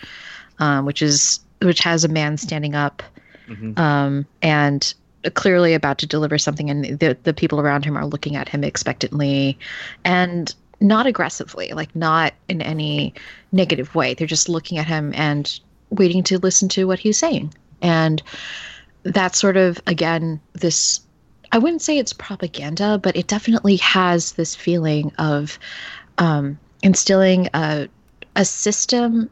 um, 0.58 0.84
which 0.86 1.02
is 1.02 1.40
which 1.62 1.80
has 1.80 2.04
a 2.04 2.08
man 2.08 2.36
standing 2.36 2.74
up 2.74 3.02
Mhm. 3.48 3.78
um, 3.78 4.26
and 4.42 4.92
clearly 5.34 5.74
about 5.74 5.98
to 5.98 6.06
deliver 6.06 6.38
something, 6.38 6.70
and 6.70 6.84
the 6.98 7.16
the 7.22 7.34
people 7.34 7.60
around 7.60 7.84
him 7.84 7.96
are 7.96 8.06
looking 8.06 8.36
at 8.36 8.48
him 8.48 8.64
expectantly, 8.64 9.58
and 10.04 10.54
not 10.80 11.06
aggressively, 11.06 11.72
like 11.72 11.94
not 11.96 12.34
in 12.48 12.60
any 12.62 13.14
negative 13.52 13.94
way. 13.94 14.14
They're 14.14 14.26
just 14.26 14.48
looking 14.48 14.78
at 14.78 14.86
him 14.86 15.12
and 15.14 15.58
waiting 15.90 16.22
to 16.24 16.38
listen 16.38 16.68
to 16.70 16.86
what 16.86 16.98
he's 16.98 17.18
saying, 17.18 17.52
and 17.82 18.22
that's 19.02 19.38
sort 19.38 19.56
of 19.56 19.80
again 19.86 20.40
this 20.54 21.00
I 21.52 21.58
wouldn't 21.58 21.82
say 21.82 21.98
it's 21.98 22.12
propaganda, 22.12 22.98
but 23.02 23.16
it 23.16 23.28
definitely 23.28 23.76
has 23.76 24.32
this 24.32 24.54
feeling 24.54 25.12
of 25.18 25.58
um, 26.18 26.58
instilling 26.82 27.48
a 27.54 27.88
a 28.34 28.44
system 28.44 29.30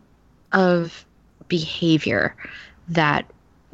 of 0.52 1.04
behavior 1.48 2.34
that 2.88 3.30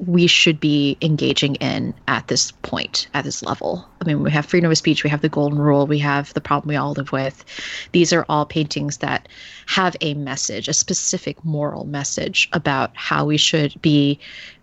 we 0.06 0.26
should 0.26 0.58
be 0.58 0.96
engaging 1.02 1.56
in 1.56 1.92
at 2.08 2.28
this 2.28 2.50
point, 2.50 3.08
at 3.12 3.24
this 3.24 3.42
level. 3.42 3.86
I 4.00 4.04
mean, 4.04 4.22
we 4.22 4.30
have 4.30 4.46
freedom 4.46 4.70
of 4.70 4.78
speech, 4.78 5.04
we 5.04 5.10
have 5.10 5.20
the 5.20 5.28
golden 5.28 5.58
rule, 5.58 5.86
we 5.86 5.98
have 5.98 6.32
the 6.32 6.40
problem 6.40 6.68
we 6.68 6.76
all 6.76 6.92
live 6.92 7.12
with. 7.12 7.44
These 7.92 8.12
are 8.12 8.24
all 8.28 8.46
paintings 8.46 8.98
that 8.98 9.28
have 9.66 9.96
a 10.00 10.14
message, 10.14 10.68
a 10.68 10.72
specific 10.72 11.44
moral 11.44 11.84
message 11.84 12.48
about 12.52 12.92
how 12.94 13.26
we 13.26 13.36
should 13.36 13.80
be 13.82 14.18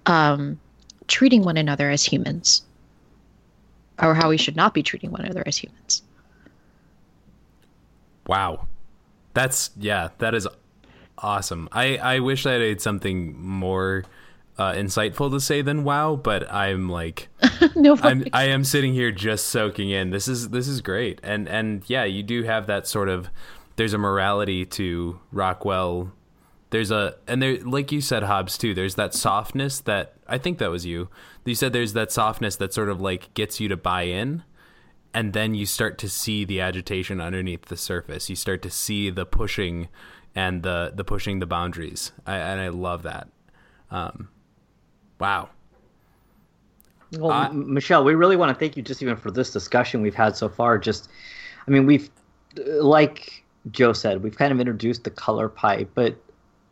um, 0.08 0.60
treating 1.08 1.43
one 1.43 1.58
another 1.58 1.89
as 1.89 2.04
humans 2.04 2.63
or 4.02 4.15
how 4.15 4.30
we 4.30 4.38
should 4.38 4.56
not 4.56 4.73
be 4.73 4.84
treating 4.84 5.12
one 5.12 5.21
another 5.21 5.43
as 5.45 5.58
humans. 5.58 6.02
Wow. 8.26 8.67
That's 9.34 9.69
yeah, 9.78 10.10
that 10.17 10.34
is 10.34 10.47
awesome. 11.19 11.69
I 11.71 11.97
I 11.97 12.19
wish 12.19 12.45
I 12.45 12.54
had 12.54 12.82
something 12.82 13.39
more 13.39 14.04
uh, 14.58 14.74
insightful 14.74 15.32
to 15.32 15.39
say 15.39 15.62
than 15.62 15.84
wow, 15.84 16.15
but 16.15 16.52
I'm 16.52 16.89
like 16.89 17.30
no, 17.76 17.98
I'm. 18.02 18.26
I 18.34 18.46
am 18.46 18.63
sitting 18.63 18.93
here 18.93 19.12
just 19.12 19.48
soaking 19.48 19.89
in. 19.89 20.10
This 20.10 20.28
is 20.28 20.50
this 20.50 20.67
is 20.67 20.82
great. 20.82 21.20
And 21.24 21.48
and 21.48 21.84
yeah, 21.88 22.06
you 22.06 22.24
do 22.24 22.43
have 22.43 22.67
that 22.67 22.88
sort 22.88 23.10
of 23.10 23.30
there's 23.76 23.93
a 23.93 23.98
morality 23.98 24.65
to 24.65 25.20
Rockwell. 25.32 26.12
There's 26.72 26.91
a 26.91 27.15
and 27.28 27.41
there 27.41 27.58
like 27.60 27.91
you 27.91 28.02
said 28.02 28.24
Hobbs 28.24 28.58
too. 28.58 28.74
There's 28.74 28.96
that 28.96 29.13
softness 29.13 29.80
that 29.82 30.15
I 30.28 30.38
think 30.38 30.58
that 30.58 30.72
was 30.72 30.86
you. 30.86 31.10
You 31.46 31.56
said 31.56 31.72
there's 31.72 31.93
that 31.93 32.12
softness 32.12 32.56
that 32.58 32.74
sort 32.74 32.89
of 32.89 33.00
like 33.00 33.34
gets 33.34 33.60
you 33.60 33.70
to 33.70 33.78
buy 33.78 34.04
in 34.04 34.43
and 35.13 35.34
then 35.34 35.56
you 35.56 35.65
start 35.65 35.98
to 36.00 36.10
see 36.10 36.46
the 36.46 36.62
agitation 36.62 37.22
underneath 37.22 37.65
the 37.65 37.78
surface. 37.78 38.30
You 38.30 38.36
start 38.36 38.62
to 38.63 38.70
see 38.70 39.10
the 39.10 39.26
pushing 39.26 39.88
and 40.36 40.63
the 40.63 40.91
the 40.93 41.04
pushing 41.04 41.39
the 41.39 41.46
boundaries. 41.46 42.12
I, 42.26 42.36
and 42.36 42.62
I 42.62 42.67
love 42.70 43.04
that. 43.04 43.30
Um, 43.89 44.30
wow. 45.19 45.49
Well, 47.13 47.32
M- 47.32 47.73
Michelle, 47.73 48.03
we 48.03 48.15
really 48.15 48.36
want 48.36 48.53
to 48.53 48.60
thank 48.60 48.75
you 48.75 48.84
just 48.84 49.01
even 49.01 49.15
for 49.15 49.32
this 49.32 49.51
discussion 49.51 50.01
we've 50.01 50.15
had 50.15 50.36
so 50.36 50.49
far. 50.49 50.77
Just, 50.77 51.10
I 51.67 51.71
mean, 51.71 51.86
we've, 51.86 52.10
uh, 52.58 52.84
like 52.84 53.43
Joe 53.71 53.93
said, 53.93 54.23
we've 54.23 54.38
kind 54.38 54.51
of 54.51 54.60
introduced 54.60 55.03
the 55.03 55.10
color 55.10 55.47
pie, 55.47 55.88
but 55.93 56.17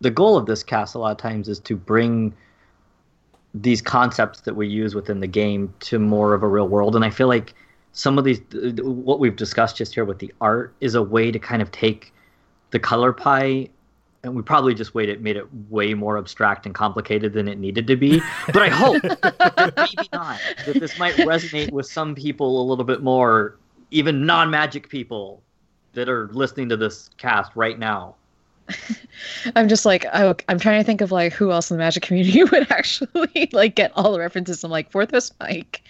the 0.02 0.12
goal 0.12 0.36
of 0.36 0.46
this 0.46 0.64
cast 0.64 0.96
a 0.96 1.00
lot 1.00 1.12
of 1.12 1.18
times 1.18 1.48
is 1.48 1.60
to 1.62 1.76
bring 1.76 2.34
these 3.54 3.82
concepts 3.82 4.42
that 4.42 4.56
we 4.56 4.68
use 4.68 4.94
within 4.94 5.22
the 5.22 5.28
game 5.28 5.74
to 5.80 5.98
more 5.98 6.34
of 6.34 6.44
a 6.44 6.48
real 6.48 6.68
world. 6.68 6.96
And 6.96 7.06
I 7.06 7.10
feel 7.10 7.28
like 7.28 7.54
some 7.94 8.18
of 8.18 8.26
these, 8.26 8.42
what 8.82 9.20
we've 9.20 9.38
discussed 9.38 9.78
just 9.78 9.94
here 9.94 10.04
with 10.04 10.20
the 10.20 10.34
art, 10.42 10.76
is 10.82 10.96
a 10.96 11.02
way 11.02 11.32
to 11.32 11.40
kind 11.40 11.62
of 11.62 11.72
take 11.72 12.14
the 12.72 12.80
color 12.80 13.14
pie. 13.14 13.70
And 14.26 14.36
we 14.36 14.42
probably 14.42 14.74
just 14.74 14.96
made 14.96 15.08
it 15.08 15.22
made 15.22 15.38
it 15.38 15.46
way 15.70 15.94
more 15.94 16.18
abstract 16.18 16.66
and 16.66 16.74
complicated 16.74 17.34
than 17.34 17.48
it 17.48 17.60
needed 17.60 17.86
to 17.86 17.96
be. 17.96 18.22
But 18.48 18.64
I 18.64 18.70
hope 18.70 19.02
that 19.04 19.74
maybe 19.78 20.10
not 20.12 20.42
that 20.66 20.80
this 20.80 20.98
might 20.98 21.14
resonate 21.18 21.72
with 21.72 21.86
some 21.86 22.16
people 22.16 22.60
a 22.60 22.64
little 22.68 22.86
bit 22.86 23.04
more, 23.04 23.58
even 23.92 24.26
non-magic 24.26 24.90
people 24.90 25.44
that 25.94 26.10
are 26.10 26.28
listening 26.34 26.70
to 26.70 26.78
this 26.78 27.12
cast 27.18 27.52
right 27.56 27.78
now. 27.78 28.16
I'm 29.56 29.68
just 29.68 29.86
like 29.86 30.08
I, 30.08 30.34
I'm 30.50 30.58
trying 30.58 30.80
to 30.80 30.84
think 30.84 31.02
of 31.02 31.12
like 31.12 31.32
who 31.32 31.52
else 31.52 31.70
in 31.70 31.78
the 31.78 31.84
magic 31.84 32.02
community 32.02 32.44
would 32.52 32.72
actually 32.72 33.50
like 33.54 33.76
get 33.76 33.92
all 33.96 34.12
the 34.12 34.20
references. 34.20 34.64
I'm 34.64 34.72
like 34.72 34.90
Fourth 34.90 35.12
West 35.12 35.36
Mike 35.40 35.84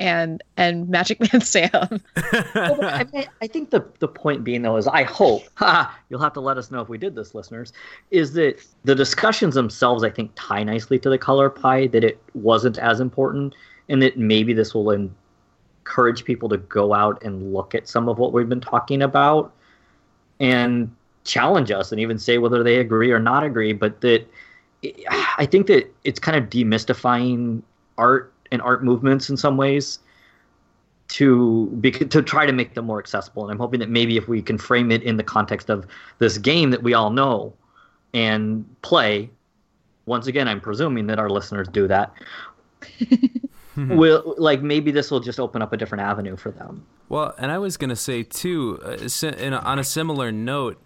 and 0.00 0.42
and 0.56 0.88
Magic 0.88 1.20
Man 1.20 1.40
Sam. 1.42 1.70
Well, 1.74 2.84
I, 2.84 3.06
mean, 3.12 3.26
I 3.40 3.46
think 3.46 3.70
the 3.70 3.84
the 3.98 4.08
point 4.08 4.44
being 4.44 4.62
though 4.62 4.76
is 4.76 4.86
I 4.86 5.02
hope 5.02 5.42
ha, 5.54 5.96
you'll 6.08 6.20
have 6.20 6.32
to 6.34 6.40
let 6.40 6.58
us 6.58 6.70
know 6.70 6.80
if 6.80 6.88
we 6.88 6.98
did 6.98 7.14
this, 7.14 7.34
listeners. 7.34 7.72
Is 8.10 8.32
that 8.34 8.64
the 8.84 8.94
discussions 8.94 9.54
themselves 9.54 10.02
I 10.02 10.10
think 10.10 10.30
tie 10.34 10.62
nicely 10.62 10.98
to 11.00 11.10
the 11.10 11.18
color 11.18 11.50
pie 11.50 11.86
that 11.88 12.04
it 12.04 12.20
wasn't 12.34 12.78
as 12.78 13.00
important, 13.00 13.54
and 13.88 14.02
that 14.02 14.18
maybe 14.18 14.52
this 14.52 14.74
will 14.74 14.90
encourage 14.90 16.24
people 16.24 16.48
to 16.50 16.58
go 16.58 16.94
out 16.94 17.22
and 17.22 17.52
look 17.52 17.74
at 17.74 17.88
some 17.88 18.08
of 18.08 18.18
what 18.18 18.32
we've 18.32 18.48
been 18.48 18.60
talking 18.60 19.02
about 19.02 19.52
and 20.40 20.94
challenge 21.24 21.70
us 21.70 21.90
and 21.90 22.00
even 22.00 22.18
say 22.18 22.38
whether 22.38 22.62
they 22.62 22.76
agree 22.76 23.10
or 23.10 23.18
not 23.18 23.42
agree. 23.42 23.72
But 23.72 24.00
that 24.02 24.26
I 25.38 25.46
think 25.46 25.66
that 25.68 25.92
it's 26.04 26.18
kind 26.18 26.36
of 26.36 26.50
demystifying 26.50 27.62
art 27.98 28.32
and 28.52 28.62
art 28.62 28.84
movements 28.84 29.30
in 29.30 29.36
some 29.36 29.56
ways 29.56 29.98
to 31.08 31.66
be, 31.80 31.90
to 31.90 32.22
try 32.22 32.46
to 32.46 32.52
make 32.52 32.74
them 32.74 32.86
more 32.86 32.98
accessible. 32.98 33.44
And 33.44 33.52
I'm 33.52 33.58
hoping 33.58 33.80
that 33.80 33.90
maybe 33.90 34.16
if 34.16 34.28
we 34.28 34.42
can 34.42 34.58
frame 34.58 34.90
it 34.90 35.02
in 35.02 35.16
the 35.16 35.22
context 35.22 35.70
of 35.70 35.86
this 36.18 36.38
game 36.38 36.70
that 36.70 36.82
we 36.82 36.94
all 36.94 37.10
know 37.10 37.52
and 38.12 38.64
play, 38.82 39.30
once 40.06 40.26
again, 40.26 40.48
I'm 40.48 40.60
presuming 40.60 41.06
that 41.08 41.18
our 41.18 41.30
listeners 41.30 41.68
do 41.68 41.86
that. 41.88 42.12
will 43.76 44.34
like 44.38 44.62
maybe 44.62 44.90
this 44.90 45.10
will 45.10 45.20
just 45.20 45.38
open 45.38 45.62
up 45.62 45.72
a 45.72 45.76
different 45.76 46.02
avenue 46.02 46.36
for 46.36 46.50
them. 46.50 46.84
Well, 47.08 47.34
and 47.38 47.50
I 47.50 47.58
was 47.58 47.76
gonna 47.76 47.96
say 47.96 48.22
too, 48.22 48.80
uh, 48.84 49.26
in 49.38 49.52
a, 49.52 49.58
on 49.58 49.78
a 49.78 49.84
similar 49.84 50.32
note, 50.32 50.80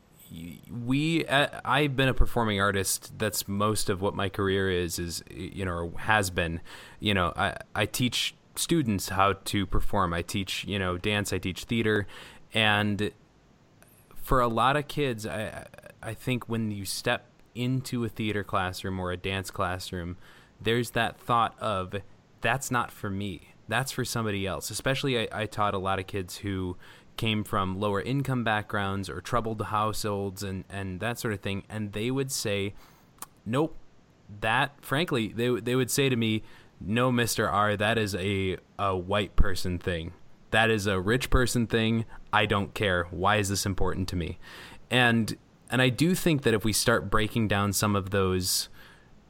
we 0.70 1.26
uh, 1.26 1.48
I've 1.64 1.96
been 1.96 2.08
a 2.08 2.14
performing 2.14 2.60
artist. 2.60 3.12
That's 3.18 3.48
most 3.48 3.90
of 3.90 4.00
what 4.00 4.14
my 4.14 4.28
career 4.28 4.70
is. 4.70 4.98
Is 4.98 5.22
you 5.30 5.64
know 5.64 5.92
has 5.98 6.30
been. 6.30 6.60
You 7.00 7.14
know, 7.14 7.32
I 7.36 7.56
I 7.74 7.86
teach 7.86 8.34
students 8.54 9.10
how 9.10 9.34
to 9.44 9.66
perform. 9.66 10.12
I 10.12 10.22
teach, 10.22 10.64
you 10.64 10.78
know, 10.78 10.98
dance, 10.98 11.32
I 11.32 11.38
teach 11.38 11.64
theater, 11.64 12.06
and 12.52 13.10
for 14.14 14.40
a 14.40 14.48
lot 14.48 14.76
of 14.76 14.88
kids, 14.88 15.26
I 15.26 15.66
I 16.02 16.14
think 16.14 16.48
when 16.48 16.70
you 16.70 16.84
step 16.84 17.26
into 17.54 18.04
a 18.04 18.08
theater 18.08 18.44
classroom 18.44 19.00
or 19.00 19.10
a 19.10 19.16
dance 19.16 19.50
classroom, 19.50 20.16
there's 20.60 20.90
that 20.90 21.18
thought 21.18 21.58
of 21.60 21.96
that's 22.40 22.70
not 22.70 22.90
for 22.90 23.10
me. 23.10 23.48
That's 23.68 23.92
for 23.92 24.04
somebody 24.04 24.46
else. 24.46 24.70
Especially 24.70 25.18
I, 25.18 25.28
I 25.32 25.46
taught 25.46 25.74
a 25.74 25.78
lot 25.78 25.98
of 25.98 26.06
kids 26.06 26.38
who 26.38 26.76
came 27.20 27.44
from 27.44 27.78
lower 27.78 28.00
income 28.00 28.42
backgrounds 28.42 29.10
or 29.10 29.20
troubled 29.20 29.60
households 29.60 30.42
and, 30.42 30.64
and 30.70 31.00
that 31.00 31.18
sort 31.18 31.34
of 31.34 31.40
thing. 31.40 31.62
And 31.68 31.92
they 31.92 32.10
would 32.10 32.32
say, 32.32 32.72
nope, 33.44 33.76
that 34.40 34.72
frankly, 34.80 35.28
they, 35.28 35.60
they 35.60 35.76
would 35.76 35.90
say 35.90 36.08
to 36.08 36.16
me, 36.16 36.42
no, 36.80 37.12
Mr. 37.12 37.52
R, 37.52 37.76
that 37.76 37.98
is 37.98 38.14
a, 38.14 38.56
a 38.78 38.96
white 38.96 39.36
person 39.36 39.78
thing. 39.78 40.14
That 40.50 40.70
is 40.70 40.86
a 40.86 40.98
rich 40.98 41.28
person 41.28 41.66
thing. 41.66 42.06
I 42.32 42.46
don't 42.46 42.72
care. 42.72 43.04
Why 43.10 43.36
is 43.36 43.50
this 43.50 43.66
important 43.66 44.08
to 44.08 44.16
me? 44.16 44.38
And 44.90 45.36
and 45.70 45.80
I 45.80 45.90
do 45.90 46.16
think 46.16 46.42
that 46.42 46.54
if 46.54 46.64
we 46.64 46.72
start 46.72 47.10
breaking 47.10 47.46
down 47.46 47.72
some 47.72 47.94
of 47.94 48.10
those 48.10 48.68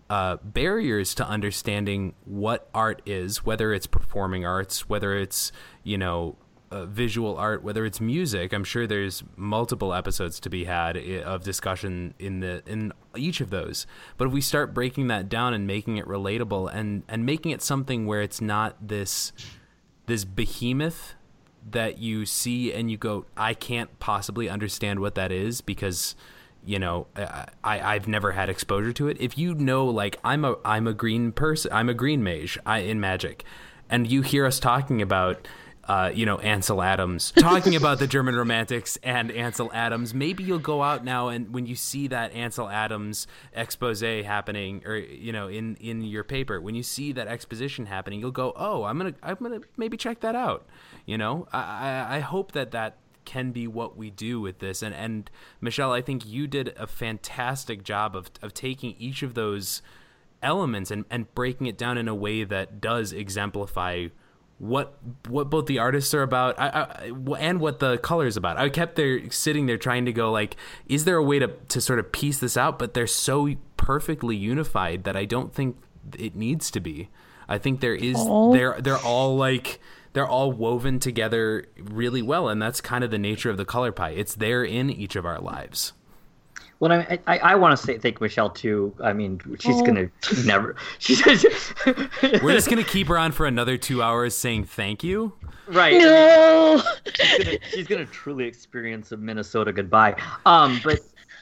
uh, 0.09 0.37
barriers 0.43 1.15
to 1.17 1.27
understanding 1.27 2.15
what 2.25 2.71
art 2.73 3.03
is, 3.05 3.45
whether 3.45 3.75
it's 3.75 3.87
performing 3.87 4.47
arts, 4.47 4.89
whether 4.89 5.15
it's 5.15 5.53
you 5.83 5.99
know 5.99 6.37
uh, 6.71 6.87
visual 6.87 7.37
art, 7.37 7.63
whether 7.63 7.85
it's 7.85 8.01
music, 8.01 8.53
I'm 8.53 8.65
sure 8.65 8.87
there's 8.87 9.25
multiple 9.37 9.93
episodes 9.93 10.39
to 10.41 10.51
be 10.51 10.65
had 10.65 10.97
of 10.97 11.43
discussion 11.43 12.15
in 12.19 12.41
the 12.41 12.63
in 12.67 12.93
each 13.17 13.41
of 13.41 13.51
those. 13.51 13.87
But 14.17 14.29
if 14.29 14.33
we 14.33 14.41
start 14.41 14.73
breaking 14.73 15.09
that 15.09 15.29
down 15.29 15.53
and 15.53 15.67
making 15.67 15.97
it 15.97 16.07
relatable 16.07 16.73
and 16.73 17.03
and 17.09 17.27
making 17.27 17.51
it 17.51 17.61
something 17.61 18.07
where 18.07 18.23
it's 18.23 18.41
not 18.41 18.77
this 18.87 19.33
this 20.07 20.25
behemoth 20.25 21.15
that 21.69 21.99
you 21.99 22.25
see 22.25 22.73
and 22.73 22.91
you 22.91 22.97
go, 22.97 23.27
I 23.37 23.55
can't 23.55 23.99
possibly 23.99 24.49
understand 24.49 25.01
what 25.01 25.15
that 25.17 25.33
is 25.33 25.61
because 25.61 26.15
you 26.65 26.79
know 26.79 27.07
I, 27.17 27.95
I've 27.95 28.07
never 28.07 28.33
had 28.33 28.49
exposure 28.49 28.93
to 28.93 29.09
it. 29.09 29.17
If 29.21 29.37
you 29.37 29.55
know, 29.55 29.87
like 29.87 30.19
I'm 30.23 30.45
a 30.45 30.57
I'm 30.65 30.87
a 30.87 30.95
green 30.95 31.33
person, 31.33 31.73
I'm 31.73 31.89
a 31.89 31.95
green 31.95 32.23
mage 32.23 32.59
I, 32.65 32.79
in 32.79 33.01
Magic, 33.01 33.45
and 33.89 34.11
you 34.11 34.23
hear 34.23 34.47
us 34.47 34.61
talking 34.61 35.03
about. 35.03 35.49
Uh, 35.85 36.11
you 36.15 36.27
know 36.27 36.39
Ansel 36.39 36.83
Adams 36.83 37.33
talking 37.33 37.75
about 37.75 37.99
the 37.99 38.07
German 38.07 38.37
Romantics 38.37 38.99
and 39.03 39.31
Ansel 39.31 39.71
Adams. 39.73 40.13
Maybe 40.15 40.45
you'll 40.45 40.59
go 40.59 40.83
out 40.83 41.05
now 41.05 41.29
and 41.29 41.53
when 41.53 41.67
you 41.67 41.75
see 41.75 42.07
that 42.09 42.33
Ansel 42.33 42.69
Adams 42.69 43.27
expose 43.55 44.01
happening, 44.01 44.83
or 44.85 44.97
you 44.97 45.33
know 45.33 45.49
in 45.49 45.77
in 45.77 46.03
your 46.03 46.23
paper, 46.23 46.61
when 46.61 46.75
you 46.75 46.83
see 46.83 47.13
that 47.13 47.27
exposition 47.27 47.87
happening, 47.87 48.21
you'll 48.21 48.31
go, 48.31 48.53
oh, 48.57 48.85
I'm 48.85 48.99
gonna 48.99 49.15
I'm 49.23 49.37
gonna 49.41 49.61
maybe 49.77 49.97
check 49.97 50.21
that 50.21 50.35
out. 50.35 50.67
You 51.07 51.19
know, 51.19 51.49
I, 51.53 51.59
I, 51.61 52.17
I 52.17 52.21
hope 52.21 52.53
that 52.53 52.71
that 52.73 52.99
can 53.25 53.53
be 53.53 53.67
what 53.67 53.97
we 53.97 54.11
do 54.11 54.41
with 54.41 54.59
this. 54.59 54.83
And 54.83 54.95
and 54.95 55.31
Michelle, 55.61 55.93
I 55.93 56.03
think 56.03 56.27
you 56.27 56.47
did 56.47 56.75
a 56.77 56.87
fantastic 56.87 57.85
job 57.85 58.15
of 58.15 58.31
of 58.43 58.55
taking 58.55 58.95
each 58.99 59.23
of 59.23 59.35
those 59.35 59.83
elements 60.43 60.91
and, 60.91 61.05
and 61.11 61.33
breaking 61.35 61.67
it 61.67 61.77
down 61.77 61.99
in 61.99 62.09
a 62.09 62.15
way 62.15 62.45
that 62.45 62.81
does 62.81 63.13
exemplify 63.13 64.09
what 64.61 64.99
what 65.27 65.49
both 65.49 65.65
the 65.65 65.79
artists 65.79 66.13
are 66.13 66.23
about 66.23 66.61
I, 66.61 66.69
I, 66.69 67.11
and 67.39 67.61
what 67.61 67.79
the 67.79 67.97
color 67.99 68.27
is 68.27 68.37
about. 68.37 68.59
I 68.59 68.69
kept 68.69 68.95
there 68.97 69.31
sitting 69.31 69.65
there 69.65 69.79
trying 69.79 70.05
to 70.05 70.13
go 70.13 70.31
like, 70.31 70.57
is 70.87 71.07
there 71.07 71.17
a 71.17 71.23
way 71.23 71.39
to 71.39 71.49
to 71.49 71.81
sort 71.81 71.99
of 71.99 72.13
piece 72.13 72.39
this 72.39 72.59
out? 72.59 72.79
But 72.79 72.93
they're 72.93 73.07
so 73.07 73.55
perfectly 73.79 74.37
unified 74.37 75.05
that 75.05 75.17
I 75.17 75.25
don't 75.25 75.55
think 75.55 75.79
it 76.19 76.37
needs 76.37 76.71
to 76.73 76.81
be. 76.81 77.09
I 77.49 77.57
think 77.57 77.81
there 77.81 77.95
is 77.95 78.17
oh. 78.19 78.53
they're 78.53 78.79
they're 78.81 78.99
all 78.99 79.35
like 79.37 79.81
they're 80.13 80.29
all 80.29 80.53
woven 80.53 80.99
together 80.99 81.65
really 81.79 82.21
well, 82.21 82.49
and 82.49 82.61
that's 82.61 82.83
kind 82.83 83.03
of 83.03 83.11
the 83.11 83.19
nature 83.19 83.49
of 83.49 83.57
the 83.57 83.65
color 83.65 83.93
pie. 83.93 84.11
It's 84.11 84.35
there 84.35 84.63
in 84.63 84.91
each 84.91 85.17
of 85.17 85.25
our 85.25 85.41
lives. 85.41 85.95
Well, 86.81 86.93
I 86.93 87.19
I, 87.27 87.39
I 87.39 87.55
want 87.57 87.79
to 87.79 87.87
say 87.87 87.99
thank 87.99 88.21
Michelle 88.23 88.49
too. 88.49 88.95
I 89.03 89.13
mean, 89.13 89.39
she's 89.61 89.77
oh. 89.77 89.85
gonna 89.85 90.11
never. 90.45 90.77
She's. 90.99 91.23
We're 92.43 92.53
just 92.53 92.71
gonna 92.71 92.83
keep 92.83 93.07
her 93.09 93.19
on 93.19 93.33
for 93.33 93.47
another 93.47 93.77
two 93.77 94.03
hours 94.03 94.35
saying 94.35 94.65
thank 94.65 95.05
you. 95.05 95.35
Right. 95.69 95.99
No. 95.99 96.83
she's, 97.15 97.45
gonna, 97.45 97.59
she's 97.71 97.87
gonna 97.87 98.07
truly 98.07 98.45
experience 98.47 99.13
a 99.13 99.19
Minnesota 99.19 99.73
goodbye. 99.73 100.21
Um, 100.47 100.81
but 100.83 101.01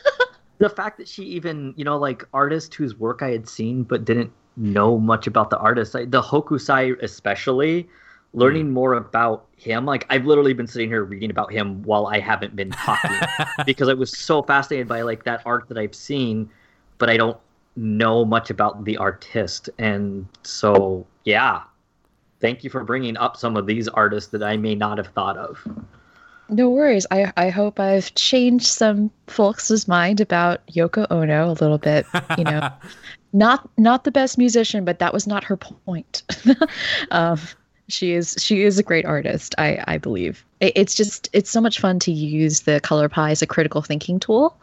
the 0.59 0.69
fact 0.69 0.99
that 0.99 1.07
she 1.07 1.23
even 1.23 1.73
you 1.77 1.85
know 1.85 1.97
like 1.97 2.25
artist 2.35 2.75
whose 2.75 2.97
work 2.97 3.23
I 3.23 3.31
had 3.31 3.49
seen 3.49 3.85
but 3.85 4.05
didn't 4.05 4.33
know 4.57 4.99
much 4.99 5.29
about 5.29 5.51
the 5.51 5.59
artist, 5.59 5.93
the 5.93 6.21
Hokusai 6.21 7.01
especially 7.01 7.89
learning 8.35 8.67
mm. 8.67 8.73
more 8.73 8.95
about 8.95 9.47
him. 9.57 9.85
Like 9.85 10.07
I've 10.11 10.25
literally 10.27 10.53
been 10.53 10.67
sitting 10.67 10.89
here 10.89 11.05
reading 11.05 11.31
about 11.31 11.53
him 11.53 11.83
while 11.83 12.07
I 12.07 12.21
haven't 12.21 12.55
been 12.57 12.71
talking 12.71 13.17
because 13.67 13.89
I 13.89 13.95
was 13.95 14.17
so 14.17 14.43
fascinated 14.43 14.89
by 14.89 15.03
like 15.03 15.25
that 15.25 15.43
art 15.45 15.69
that 15.69 15.79
I've 15.79 15.95
seen, 15.95 16.49
but 16.99 17.11
I 17.11 17.17
don't 17.17 17.39
know 17.77 18.25
much 18.25 18.51
about 18.51 18.85
the 18.85 18.97
artist. 18.97 19.71
And 19.79 20.27
so, 20.43 21.07
yeah, 21.25 21.63
thank 22.41 22.65
you 22.65 22.71
for 22.71 22.85
bringing 22.85 23.17
up 23.17 23.37
some 23.37 23.57
of 23.57 23.67
these 23.67 23.89
artists 23.89 24.31
that 24.31 24.43
I 24.43 24.57
may 24.57 24.75
not 24.75 24.99
have 24.99 25.09
thought 25.09 25.37
of. 25.37 25.67
No 26.51 26.71
worries. 26.71 27.07
I, 27.11 27.31
I 27.37 27.51
hope 27.51 27.79
I've 27.79 28.15
changed 28.15 28.67
some 28.67 29.11
folks' 29.27 29.87
mind 29.87 30.21
about 30.21 30.67
Yoko 30.69 31.07
Ono 31.11 31.51
a 31.51 31.53
little 31.53 31.77
bit. 31.77 32.07
You 32.39 32.45
know, 32.45 32.71
not 33.35 33.69
not 33.77 34.05
the 34.05 34.11
best 34.11 34.39
musician, 34.39 34.85
but 34.87 34.99
that 34.99 35.13
was 35.13 35.27
not 35.27 35.45
her 35.45 35.59
point. 35.59 36.23
um, 37.11 37.39
she 37.89 38.13
is 38.13 38.37
she 38.39 38.63
is 38.63 38.79
a 38.79 38.83
great 38.83 39.05
artist 39.05 39.55
i 39.59 39.83
i 39.87 39.99
believe. 39.99 40.45
It, 40.61 40.73
it's 40.77 40.95
just 40.95 41.29
it's 41.33 41.51
so 41.51 41.61
much 41.61 41.81
fun 41.81 41.99
to 42.01 42.13
use 42.13 42.61
the 42.61 42.81
color 42.81 43.09
pie 43.09 43.31
as 43.31 43.43
a 43.43 43.47
critical 43.47 43.83
thinking 43.83 44.21
tool 44.21 44.57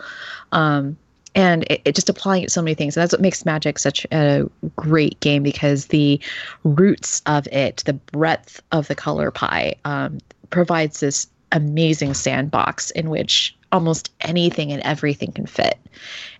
um 0.52 0.98
and 1.38 1.66
it, 1.70 1.82
it, 1.84 1.96
just 1.96 2.10
applying 2.10 2.44
it 2.44 2.46
to 2.46 2.52
so 2.52 2.62
many 2.62 2.76
things 2.76 2.96
and 2.96 3.02
that's 3.02 3.12
what 3.12 3.22
makes 3.22 3.46
magic 3.46 3.78
such 3.80 4.06
a 4.12 4.50
great 4.76 5.20
game 5.20 5.44
because 5.44 5.88
the 5.88 6.20
roots 6.64 7.22
of 7.26 7.48
it 7.48 7.84
the 7.86 7.94
breadth 7.94 8.62
of 8.72 8.88
the 8.88 8.96
color 8.96 9.32
pie 9.32 9.76
um, 9.86 10.20
provides 10.50 11.00
this 11.00 11.28
amazing 11.52 12.14
sandbox 12.14 12.92
in 12.92 13.10
which 13.10 13.56
almost 13.72 14.12
anything 14.22 14.72
and 14.72 14.82
everything 14.84 15.32
can 15.32 15.46
fit. 15.46 15.78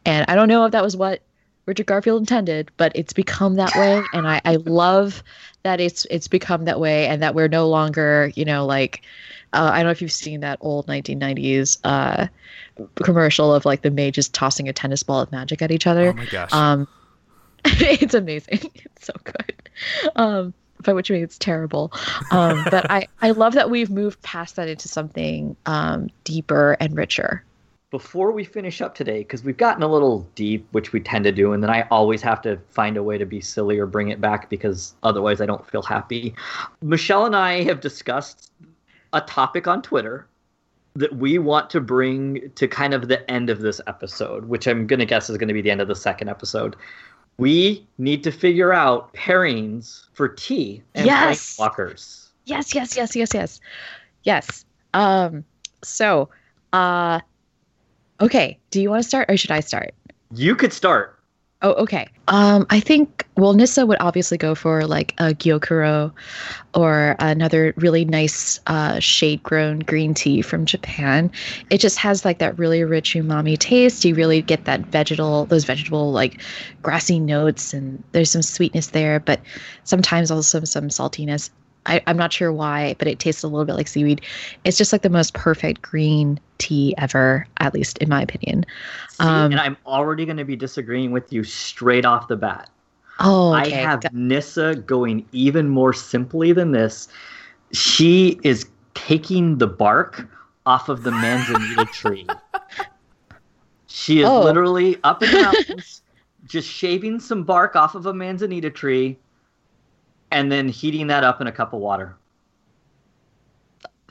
And 0.06 0.26
i 0.30 0.36
don't 0.36 0.48
know 0.48 0.66
if 0.66 0.72
that 0.72 0.84
was 0.84 0.96
what 0.96 1.22
Richard 1.66 1.88
Garfield 1.88 2.22
intended, 2.22 2.72
but 2.78 2.92
it's 2.96 3.14
become 3.14 3.56
that 3.56 3.76
way, 3.76 4.04
and 4.14 4.28
I, 4.28 4.42
I 4.46 4.58
love 4.58 5.24
that 5.64 5.80
it's 5.80 6.06
it's 6.12 6.28
become 6.28 6.66
that 6.66 6.80
way, 6.80 7.08
and 7.08 7.22
that 7.24 7.34
we're 7.34 7.48
no 7.48 7.68
longer, 7.68 8.32
you 8.36 8.46
know, 8.46 8.66
like 8.66 9.02
uh, 9.54 9.72
I 9.74 9.78
don't 9.78 9.86
know 9.86 9.92
if 9.92 10.02
you've 10.02 10.12
seen 10.12 10.42
that 10.42 10.60
old 10.62 10.86
1990s 10.88 11.80
uh, 11.84 12.28
commercial 12.96 13.54
of 13.54 13.66
like 13.66 13.82
the 13.82 13.92
mages 13.92 14.30
tossing 14.30 14.70
a 14.70 14.74
tennis 14.74 15.02
ball 15.02 15.22
of 15.22 15.32
magic 15.32 15.62
at 15.62 15.72
each 15.72 15.88
other. 15.88 16.10
Oh 16.10 16.14
my 16.14 16.26
gosh! 16.26 16.54
Um, 16.54 16.88
it's 17.66 18.14
amazing. 18.14 18.60
It's 18.96 19.08
so 19.08 19.14
good. 19.24 19.70
Um, 20.16 20.54
by 20.84 20.94
which 20.94 21.12
I 21.12 21.16
mean 21.16 21.24
it's 21.24 21.38
terrible. 21.38 21.92
Um, 22.32 22.64
but 22.72 22.90
I, 22.90 23.08
I 23.22 23.32
love 23.32 23.54
that 23.54 23.70
we've 23.70 23.90
moved 23.90 24.22
past 24.24 24.56
that 24.56 24.68
into 24.68 24.88
something 24.88 25.56
um, 25.66 26.10
deeper 26.24 26.78
and 26.80 26.96
richer 26.96 27.44
before 27.92 28.32
we 28.32 28.44
finish 28.44 28.82
up 28.82 28.96
today, 28.96 29.20
because 29.20 29.44
we've 29.44 29.58
gotten 29.58 29.84
a 29.84 29.88
little 29.88 30.28
deep, 30.36 30.68
which 30.72 30.92
we 30.92 31.00
tend 31.00 31.24
to 31.26 31.32
do, 31.32 31.54
and 31.54 31.64
then 31.64 31.70
I 31.70 31.84
always 31.92 32.22
have 32.22 32.42
to 32.42 32.58
find 32.70 32.98
a 32.98 33.04
way 33.04 33.18
to 33.18 33.26
be 33.26 33.40
silly 33.40 33.78
or 33.78 33.86
bring 33.86 34.10
it 34.10 34.20
back 34.20 34.50
because 34.50 34.96
otherwise 35.04 35.42
I 35.42 35.46
don't 35.46 35.66
feel 35.66 35.82
happy. 35.82 36.36
Michelle 36.82 37.26
and 37.26 37.36
I 37.36 37.64
have 37.64 37.82
discussed 37.82 38.52
a 39.14 39.22
topic 39.22 39.68
on 39.68 39.82
Twitter 39.82 40.28
that 40.96 41.16
we 41.16 41.38
want 41.38 41.70
to 41.70 41.82
bring 41.82 42.52
to 42.56 42.68
kind 42.68 42.94
of 42.94 43.08
the 43.08 43.30
end 43.30 43.50
of 43.50 43.60
this 43.60 43.82
episode, 43.88 44.46
which 44.46 44.68
I'm 44.68 44.88
going 44.88 45.00
to 45.00 45.06
guess 45.06 45.30
is 45.30 45.38
going 45.38 45.50
to 45.50 45.54
be 45.54 45.62
the 45.62 45.72
end 45.72 45.82
of 45.82 45.88
the 45.88 45.96
second 45.96 46.30
episode. 46.30 46.76
We 47.38 47.86
need 47.98 48.24
to 48.24 48.32
figure 48.32 48.72
out 48.72 49.14
pairings 49.14 50.06
for 50.14 50.30
tea 50.30 50.82
and 50.96 51.06
yes. 51.06 51.60
walkers. 51.60 52.30
Yes, 52.46 52.74
yes, 52.74 52.96
yes, 52.96 53.16
yes, 53.16 53.34
yes. 53.34 53.60
Yes. 54.24 54.66
Um, 54.94 55.44
so, 55.84 56.30
uh, 56.72 57.20
Okay. 58.22 58.58
Do 58.72 58.82
you 58.82 58.90
want 58.90 59.04
to 59.04 59.08
start 59.08 59.30
or 59.30 59.38
should 59.38 59.52
I 59.52 59.60
start? 59.60 59.94
You 60.34 60.56
could 60.56 60.74
start. 60.74 61.16
Oh, 61.62 61.74
okay. 61.74 62.08
Um, 62.28 62.66
I 62.70 62.80
think 62.80 63.26
well, 63.38 63.54
Nissa 63.54 63.86
would 63.86 63.98
obviously 64.00 64.38
go 64.38 64.56
for 64.56 64.86
like 64.86 65.14
a 65.18 65.34
gyokuro 65.34 66.12
or 66.74 67.16
another 67.20 67.74
really 67.76 68.06
nice 68.06 68.60
uh, 68.68 69.00
shade 69.00 69.42
grown 69.42 69.80
green 69.80 70.14
tea 70.14 70.42
from 70.42 70.66
Japan. 70.66 71.32
It 71.70 71.80
just 71.80 71.98
has 71.98 72.24
like 72.24 72.40
that 72.40 72.58
really 72.60 72.84
rich 72.84 73.14
umami 73.14 73.58
taste. 73.58 74.06
You 74.06 74.16
really 74.16 74.42
get 74.42 74.66
that 74.66 74.82
vegetal, 74.82 75.46
those 75.48 75.66
vegetable 75.66 76.12
like 76.12 76.42
grassy 76.82 77.20
notes, 77.20 77.74
and 77.74 78.04
there's 78.12 78.32
some 78.32 78.42
sweetness 78.42 78.88
there, 78.88 79.20
but 79.20 79.42
sometimes 79.86 80.32
also 80.32 80.64
some 80.66 80.90
saltiness. 80.90 81.50
I, 81.86 82.02
am 82.08 82.18
not 82.18 82.34
sure 82.34 82.52
why, 82.52 82.96
but 83.00 83.08
it 83.08 83.20
tastes 83.20 83.44
a 83.44 83.48
little 83.48 83.66
bit 83.66 83.76
like 83.76 83.88
seaweed. 83.88 84.22
It's 84.64 84.78
just 84.78 84.92
like 84.92 85.02
the 85.04 85.10
most 85.10 85.34
perfect 85.34 85.82
green 85.82 86.40
tea 86.58 86.94
ever, 86.98 87.48
at 87.60 87.74
least 87.74 87.98
in 88.00 88.10
my 88.10 88.22
opinion. 88.22 88.66
See, 89.10 89.24
um, 89.24 89.52
and 89.52 89.60
I'm 89.60 89.78
already 89.86 90.26
going 90.26 90.38
to 90.38 90.46
be 90.46 90.56
disagreeing 90.56 91.12
with 91.12 91.32
you 91.32 91.44
straight 91.44 92.06
off 92.06 92.28
the 92.28 92.36
bat. 92.38 92.70
Oh, 93.20 93.52
I 93.54 93.70
have 93.70 94.02
Got- 94.02 94.14
Nissa 94.14 94.76
going 94.76 95.26
even 95.32 95.70
more 95.70 95.94
simply 95.94 96.52
than 96.52 96.72
this. 96.72 97.08
She 97.72 98.40
is 98.44 98.66
taking 98.94 99.58
the 99.58 99.68
bark 99.68 100.28
off 100.66 100.90
of 100.90 101.04
the 101.04 101.12
manzanita 101.12 101.86
tree. 101.94 102.28
She 103.88 104.20
is 104.22 104.26
Oh. 104.28 104.42
literally 104.42 104.98
up 105.04 105.22
in 105.24 105.32
the 105.32 105.42
mountains, 105.42 106.02
just 106.46 106.68
shaving 106.70 107.20
some 107.20 107.44
bark 107.44 107.76
off 107.76 107.96
of 107.96 108.06
a 108.06 108.14
manzanita 108.14 108.70
tree, 108.70 109.18
and 110.32 110.52
then 110.52 110.68
heating 110.68 111.08
that 111.08 111.24
up 111.24 111.42
in 111.42 111.48
a 111.48 111.52
cup 111.52 111.74
of 111.74 111.80
water. 111.80 112.16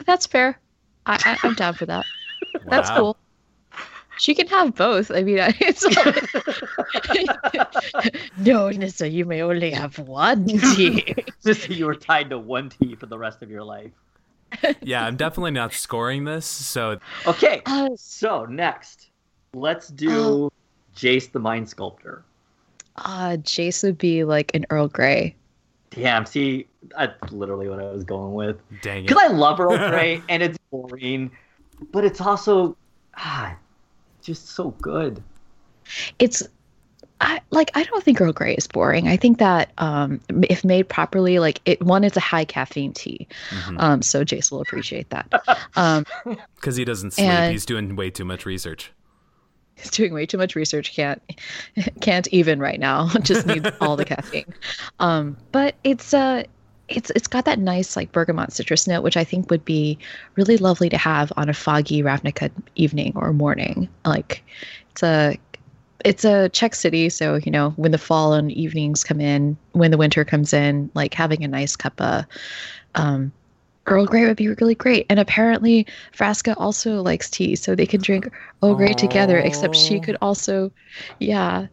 That's 0.06 0.26
fair. 0.26 0.58
I, 1.06 1.20
I, 1.24 1.38
I'm 1.46 1.54
down 1.54 1.74
for 1.74 1.86
that. 1.86 2.04
That's 2.66 2.90
cool. 2.90 3.16
She 4.16 4.34
can 4.34 4.46
have 4.48 4.74
both. 4.74 5.10
I 5.10 5.22
mean, 5.22 5.38
it's 5.40 5.84
no, 8.38 8.70
Nissa, 8.70 9.08
you 9.08 9.24
may 9.24 9.42
only 9.42 9.70
have 9.70 9.98
one 9.98 10.46
tea. 10.46 11.14
Nissa, 11.44 11.72
you 11.72 11.86
were 11.86 11.94
tied 11.94 12.30
to 12.30 12.38
one 12.38 12.68
tea 12.68 12.94
for 12.94 13.06
the 13.06 13.18
rest 13.18 13.42
of 13.42 13.50
your 13.50 13.64
life. 13.64 13.90
Yeah, 14.82 15.04
I'm 15.04 15.16
definitely 15.16 15.50
not 15.50 15.72
scoring 15.72 16.24
this. 16.24 16.46
So 16.46 16.98
Okay, 17.26 17.62
Uh, 17.66 17.90
so 17.96 18.44
next, 18.44 19.10
let's 19.52 19.88
do 19.88 20.50
Jace 20.96 21.30
the 21.32 21.40
Mind 21.40 21.68
Sculptor. 21.68 22.22
uh, 22.96 23.36
Jace 23.42 23.82
would 23.82 23.98
be 23.98 24.22
like 24.22 24.54
an 24.54 24.64
Earl 24.70 24.86
Grey. 24.88 25.34
Damn, 25.94 26.26
see, 26.26 26.66
that's 26.96 27.32
literally 27.32 27.68
what 27.68 27.80
I 27.80 27.90
was 27.90 28.04
going 28.04 28.34
with. 28.34 28.56
dang 28.82 29.04
it. 29.04 29.08
Because 29.08 29.22
I 29.22 29.28
love 29.28 29.60
Earl 29.60 29.76
Grey 29.90 30.22
and 30.28 30.42
it's 30.42 30.58
boring, 30.70 31.30
but 31.92 32.04
it's 32.04 32.20
also 32.20 32.76
ah, 33.16 33.56
just 34.22 34.48
so 34.50 34.70
good. 34.82 35.22
It's 36.18 36.42
I 37.20 37.40
like 37.50 37.70
I 37.74 37.84
don't 37.84 38.02
think 38.02 38.20
Earl 38.20 38.32
Grey 38.32 38.54
is 38.54 38.66
boring. 38.66 39.06
I 39.08 39.16
think 39.16 39.38
that 39.38 39.70
um 39.78 40.20
if 40.48 40.64
made 40.64 40.88
properly, 40.88 41.38
like 41.38 41.60
it 41.64 41.80
one 41.82 42.02
it's 42.04 42.16
a 42.16 42.20
high 42.20 42.44
caffeine 42.44 42.92
tea. 42.92 43.26
Mhm. 43.50 43.76
Um 43.80 44.02
so 44.02 44.24
Jace 44.24 44.50
will 44.50 44.60
appreciate 44.60 45.10
that. 45.10 45.58
Um 45.76 46.04
Because 46.56 46.76
he 46.76 46.84
doesn't 46.84 47.12
sleep. 47.12 47.28
And- 47.28 47.52
He's 47.52 47.64
doing 47.66 47.94
way 47.96 48.10
too 48.10 48.24
much 48.24 48.44
research. 48.46 48.92
He's 49.76 49.90
doing 49.90 50.12
way 50.12 50.26
too 50.26 50.38
much 50.38 50.54
research, 50.54 50.94
can't 50.94 51.22
can't 52.00 52.28
even 52.28 52.58
right 52.58 52.80
now. 52.80 53.08
Just 53.22 53.46
needs 53.46 53.68
all 53.80 53.96
the 53.96 54.04
caffeine. 54.04 54.52
Um 54.98 55.36
but 55.52 55.74
it's 55.84 56.14
uh 56.14 56.44
it's 56.88 57.10
it's 57.10 57.26
got 57.26 57.44
that 57.46 57.58
nice 57.58 57.96
like 57.96 58.12
bergamot 58.12 58.52
citrus 58.52 58.86
note, 58.86 59.02
which 59.02 59.16
I 59.16 59.24
think 59.24 59.50
would 59.50 59.64
be 59.64 59.98
really 60.36 60.56
lovely 60.56 60.88
to 60.90 60.98
have 60.98 61.32
on 61.36 61.48
a 61.48 61.54
foggy 61.54 62.02
Ravnica 62.02 62.50
evening 62.74 63.12
or 63.16 63.32
morning. 63.32 63.88
Like 64.04 64.44
it's 64.90 65.02
a 65.02 65.38
it's 66.04 66.24
a 66.24 66.50
Czech 66.50 66.74
city, 66.74 67.08
so 67.08 67.36
you 67.36 67.50
know 67.50 67.70
when 67.76 67.90
the 67.90 67.98
fall 67.98 68.34
and 68.34 68.52
evenings 68.52 69.02
come 69.02 69.20
in, 69.20 69.56
when 69.72 69.90
the 69.90 69.96
winter 69.96 70.24
comes 70.24 70.52
in, 70.52 70.90
like 70.94 71.14
having 71.14 71.42
a 71.42 71.48
nice 71.48 71.76
cup 71.76 71.98
of 72.00 72.24
um, 72.94 73.32
Earl 73.86 74.06
Grey 74.06 74.24
would 74.26 74.36
be 74.36 74.48
really 74.48 74.74
great. 74.74 75.06
And 75.10 75.20
apparently, 75.20 75.86
Vraska 76.16 76.54
also 76.56 77.02
likes 77.02 77.28
tea, 77.30 77.54
so 77.56 77.74
they 77.74 77.86
can 77.86 78.00
drink 78.00 78.30
Earl 78.62 78.74
Grey 78.76 78.92
together. 78.94 79.38
Except 79.38 79.76
she 79.76 79.98
Oh. 79.98 80.00
could 80.00 80.16
also, 80.22 80.70
yeah. 81.18 81.66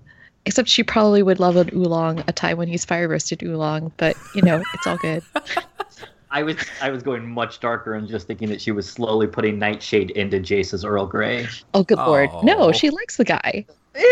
Except 0.46 0.68
she 0.68 0.82
probably 0.84 1.22
would 1.24 1.40
love 1.40 1.56
an 1.56 1.70
oolong, 1.74 2.20
a 2.22 2.34
Taiwanese 2.34 2.86
fire 2.86 3.08
roasted 3.08 3.44
oolong. 3.44 3.92
But 3.98 4.16
you 4.36 4.42
know, 4.42 4.62
it's 4.74 4.88
all 4.88 4.98
good. 4.98 5.24
I 6.32 6.44
was 6.44 6.56
I 6.82 6.90
was 6.90 7.04
going 7.04 7.30
much 7.30 7.60
darker 7.60 7.94
and 7.94 8.08
just 8.08 8.26
thinking 8.26 8.48
that 8.50 8.62
she 8.62 8.72
was 8.72 8.90
slowly 8.90 9.28
putting 9.28 9.60
Nightshade 9.60 10.12
into 10.12 10.40
Jace's 10.40 10.84
Earl 10.86 11.06
Grey. 11.06 11.48
Oh, 11.74 11.84
good 11.84 11.98
lord! 11.98 12.30
Oh. 12.32 12.42
No, 12.42 12.72
she 12.72 12.90
likes 12.90 13.18
the 13.18 13.26
guy. 13.26 13.66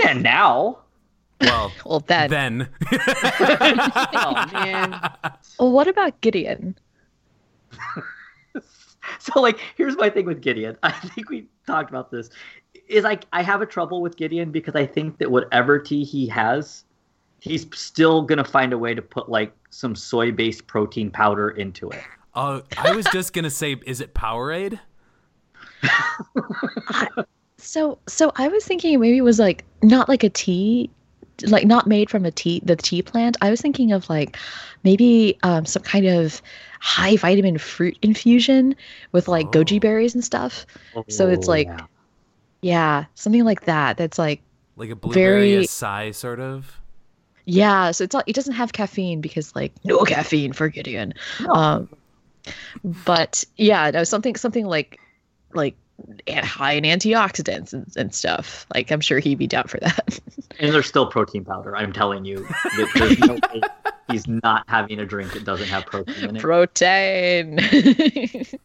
And 0.05 0.21
now, 0.21 0.79
Well, 1.41 1.71
Well, 1.85 1.99
then. 2.01 2.29
then. 2.29 2.69
oh 2.91 4.45
man. 4.53 5.09
Well, 5.59 5.71
what 5.71 5.87
about 5.87 6.19
Gideon? 6.21 6.75
So 9.17 9.41
like, 9.41 9.59
here's 9.75 9.97
my 9.97 10.09
thing 10.09 10.25
with 10.25 10.41
Gideon. 10.41 10.77
I 10.83 10.91
think 10.91 11.29
we 11.29 11.47
talked 11.65 11.89
about 11.89 12.11
this. 12.11 12.29
Is 12.87 13.03
like 13.03 13.25
I 13.33 13.41
have 13.41 13.61
a 13.61 13.65
trouble 13.65 14.01
with 14.01 14.17
Gideon 14.17 14.51
because 14.51 14.75
I 14.75 14.85
think 14.85 15.17
that 15.17 15.31
whatever 15.31 15.79
tea 15.79 16.03
he 16.03 16.27
has, 16.27 16.85
he's 17.39 17.65
still 17.73 18.21
gonna 18.21 18.43
find 18.43 18.71
a 18.71 18.77
way 18.77 18.93
to 18.93 19.01
put 19.01 19.29
like 19.29 19.51
some 19.71 19.95
soy-based 19.95 20.67
protein 20.67 21.09
powder 21.09 21.49
into 21.49 21.89
it. 21.89 22.01
Oh, 22.35 22.61
I 22.77 22.95
was 22.95 23.05
just 23.11 23.33
gonna 23.33 23.49
say, 23.49 23.77
is 23.85 23.99
it 23.99 24.13
Powerade? 24.13 24.79
So, 27.61 27.99
so 28.07 28.31
I 28.37 28.47
was 28.47 28.63
thinking 28.63 28.99
maybe 29.01 29.17
it 29.17 29.21
was 29.21 29.37
like 29.37 29.65
not 29.83 30.07
like 30.07 30.23
a 30.23 30.29
tea, 30.29 30.89
like 31.47 31.65
not 31.65 31.87
made 31.87 32.09
from 32.09 32.25
a 32.25 32.31
tea, 32.31 32.61
the 32.63 32.75
tea 32.75 33.01
plant. 33.01 33.37
I 33.41 33.49
was 33.49 33.61
thinking 33.61 33.91
of 33.91 34.09
like 34.09 34.37
maybe 34.83 35.37
um, 35.43 35.65
some 35.65 35.83
kind 35.83 36.05
of 36.05 36.41
high 36.79 37.15
vitamin 37.17 37.57
fruit 37.57 37.97
infusion 38.01 38.75
with 39.11 39.27
like 39.27 39.47
Oh. 39.47 39.51
goji 39.51 39.79
berries 39.81 40.13
and 40.15 40.23
stuff. 40.23 40.65
So 41.09 41.29
it's 41.29 41.47
Oh, 41.47 41.51
like- 41.51 41.67
yeah. 41.67 41.85
Yeah, 42.61 43.05
something 43.15 43.45
like 43.45 43.65
that. 43.65 43.95
That's 43.95 44.17
like 44.19 44.41
Like 44.75 44.89
a 44.89 44.95
blueberry 44.95 45.51
Very- 45.53 45.65
acai 45.65 46.13
sort 46.13 46.41
of. 46.41 46.79
yeah. 47.45 47.91
So 47.91 48.03
it's 48.03 48.13
not. 48.13 48.25
It 48.27 48.35
doesn't 48.35 48.53
have 48.53 48.73
caffeine 48.73 49.21
because 49.21 49.55
like 49.55 49.71
no 49.85 50.03
caffeine 50.03 50.51
for 50.51 50.67
Gideon. 50.67 51.13
No. 51.39 51.53
Um, 51.53 51.89
but 53.05 53.43
yeah, 53.55 53.91
no, 53.91 54.03
something 54.03 54.35
something 54.35 54.65
like 54.65 54.99
like 55.53 55.75
and 55.75 55.79
high 56.29 56.73
in 56.73 56.83
antioxidants 56.83 57.73
and, 57.73 57.85
and 57.97 58.13
stuff. 58.13 58.65
Like 58.73 58.91
I'm 58.91 59.01
sure 59.01 59.19
he'd 59.19 59.37
be 59.37 59.47
down 59.47 59.65
for 59.67 59.79
that. 59.79 60.19
and 60.59 60.73
there's 60.73 60.87
still 60.87 61.07
protein 61.07 61.45
powder. 61.45 61.75
I'm 61.75 61.93
telling 61.93 62.25
you, 62.25 62.47
there's 62.75 63.19
no 63.19 63.33
way 63.53 63.61
he's 64.11 64.27
not 64.27 64.63
having 64.67 64.99
a 64.99 65.05
drink 65.05 65.33
that 65.33 65.43
doesn't 65.45 65.67
have 65.67 65.85
protein 65.85 66.29
in 66.29 66.35
it. 66.35 66.41
Protein. 66.41 67.59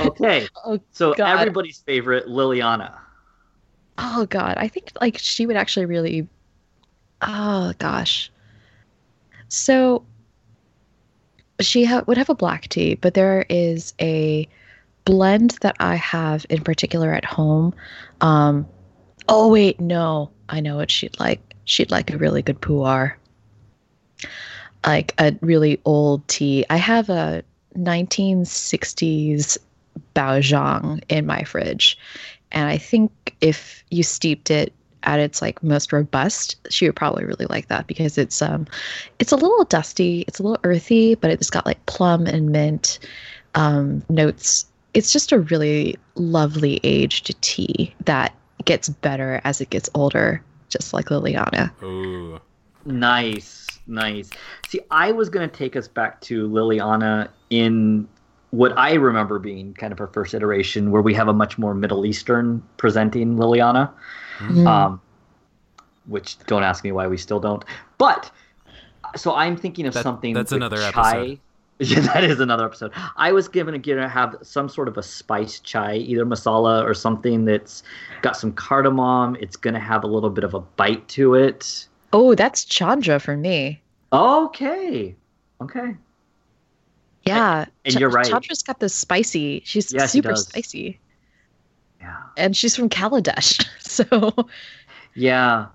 Okay, 0.00 0.48
Oh, 0.66 0.80
so 0.90 1.14
God. 1.14 1.38
everybody's 1.38 1.78
favorite, 1.78 2.26
Liliana. 2.26 2.98
oh 3.98 4.26
god, 4.26 4.56
I 4.58 4.66
think 4.68 4.90
like 5.00 5.16
she 5.16 5.46
would 5.46 5.56
actually 5.56 5.86
really. 5.86 6.26
Oh 7.22 7.72
gosh. 7.78 8.30
So 9.48 10.04
she 11.60 11.84
ha- 11.84 12.02
would 12.06 12.18
have 12.18 12.28
a 12.28 12.34
black 12.34 12.68
tea, 12.68 12.96
but 12.96 13.14
there 13.14 13.46
is 13.48 13.94
a 14.00 14.48
blend 15.04 15.52
that 15.60 15.76
I 15.80 15.96
have 15.96 16.46
in 16.48 16.62
particular 16.62 17.12
at 17.12 17.24
home. 17.24 17.74
Um, 18.20 18.66
oh 19.28 19.48
wait, 19.48 19.80
no, 19.80 20.30
I 20.48 20.60
know 20.60 20.76
what 20.76 20.90
she'd 20.90 21.18
like. 21.20 21.54
She'd 21.64 21.90
like 21.90 22.12
a 22.12 22.18
really 22.18 22.42
good 22.42 22.60
pu'er, 22.60 23.14
like 24.86 25.14
a 25.18 25.34
really 25.40 25.80
old 25.84 26.26
tea. 26.28 26.64
I 26.68 26.76
have 26.76 27.08
a 27.08 27.42
1960s 27.76 29.58
Baozhang 30.14 31.02
in 31.08 31.26
my 31.26 31.42
fridge, 31.44 31.98
and 32.52 32.68
I 32.68 32.78
think 32.78 33.34
if 33.40 33.82
you 33.90 34.02
steeped 34.02 34.50
it 34.50 34.72
at 35.04 35.20
its 35.20 35.42
like 35.42 35.62
most 35.62 35.92
robust, 35.92 36.56
she 36.70 36.86
would 36.86 36.96
probably 36.96 37.24
really 37.24 37.46
like 37.46 37.68
that 37.68 37.86
because 37.86 38.18
it's 38.18 38.42
um, 38.42 38.66
it's 39.18 39.32
a 39.32 39.36
little 39.36 39.64
dusty, 39.64 40.24
it's 40.26 40.38
a 40.38 40.42
little 40.42 40.60
earthy, 40.64 41.14
but 41.14 41.30
it's 41.30 41.50
got 41.50 41.66
like 41.66 41.84
plum 41.86 42.26
and 42.26 42.50
mint 42.50 42.98
um, 43.54 44.02
notes. 44.08 44.66
It's 44.94 45.12
just 45.12 45.32
a 45.32 45.40
really 45.40 45.96
lovely 46.14 46.80
aged 46.84 47.40
tea 47.42 47.94
that 48.04 48.34
gets 48.64 48.88
better 48.88 49.40
as 49.44 49.60
it 49.60 49.70
gets 49.70 49.90
older, 49.94 50.42
just 50.68 50.92
like 50.94 51.06
Liliana. 51.06 51.70
Ooh. 51.82 52.40
Nice, 52.86 53.66
nice. 53.86 54.30
See, 54.68 54.80
I 54.90 55.10
was 55.12 55.28
going 55.28 55.48
to 55.48 55.54
take 55.54 55.74
us 55.76 55.88
back 55.88 56.20
to 56.22 56.48
Liliana 56.48 57.28
in 57.50 58.06
what 58.50 58.76
I 58.78 58.94
remember 58.94 59.38
being 59.38 59.74
kind 59.74 59.92
of 59.92 59.98
her 59.98 60.06
first 60.06 60.32
iteration, 60.34 60.90
where 60.92 61.02
we 61.02 61.12
have 61.14 61.26
a 61.28 61.32
much 61.32 61.58
more 61.58 61.74
Middle 61.74 62.06
Eastern 62.06 62.62
presenting 62.76 63.36
Liliana. 63.36 63.90
Mm. 64.38 64.66
Um, 64.66 65.00
which 66.06 66.38
don't 66.46 66.62
ask 66.62 66.84
me 66.84 66.92
why 66.92 67.06
we 67.06 67.16
still 67.16 67.40
don't. 67.40 67.64
But 67.98 68.30
so 69.16 69.34
I'm 69.34 69.56
thinking 69.56 69.86
of 69.86 69.94
That- 69.94 70.02
something. 70.02 70.34
that's 70.34 70.52
with 70.52 70.56
another 70.58 70.76
chai. 70.92 71.16
episode. 71.18 71.38
Yeah, 71.80 72.00
that 72.00 72.22
is 72.22 72.38
another 72.38 72.64
episode. 72.66 72.92
I 73.16 73.32
was 73.32 73.48
given 73.48 73.74
a 73.74 73.78
gear 73.78 73.96
to 74.00 74.08
have 74.08 74.36
some 74.42 74.68
sort 74.68 74.86
of 74.86 74.96
a 74.96 75.02
spice 75.02 75.58
chai, 75.58 75.96
either 75.96 76.24
masala 76.24 76.84
or 76.84 76.94
something 76.94 77.44
that's 77.44 77.82
got 78.22 78.36
some 78.36 78.52
cardamom. 78.52 79.36
It's 79.40 79.56
gonna 79.56 79.80
have 79.80 80.04
a 80.04 80.06
little 80.06 80.30
bit 80.30 80.44
of 80.44 80.54
a 80.54 80.60
bite 80.60 81.06
to 81.08 81.34
it. 81.34 81.88
Oh, 82.12 82.36
that's 82.36 82.64
Chandra 82.64 83.18
for 83.18 83.36
me. 83.36 83.82
Okay. 84.12 85.16
Okay. 85.60 85.96
Yeah, 87.24 87.64
and 87.84 87.94
you're 87.98 88.10
right. 88.10 88.26
Chandra's 88.26 88.62
got 88.62 88.78
this 88.78 88.94
spicy. 88.94 89.62
She's 89.64 89.92
Yeah, 89.92 90.06
super 90.06 90.28
does. 90.28 90.46
spicy, 90.46 91.00
Yeah. 92.00 92.16
and 92.36 92.56
she's 92.56 92.76
from 92.76 92.88
Kaladesh. 92.88 93.66
So 93.80 94.32
Yeah. 95.14 95.66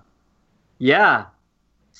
Yeah. 0.78 1.26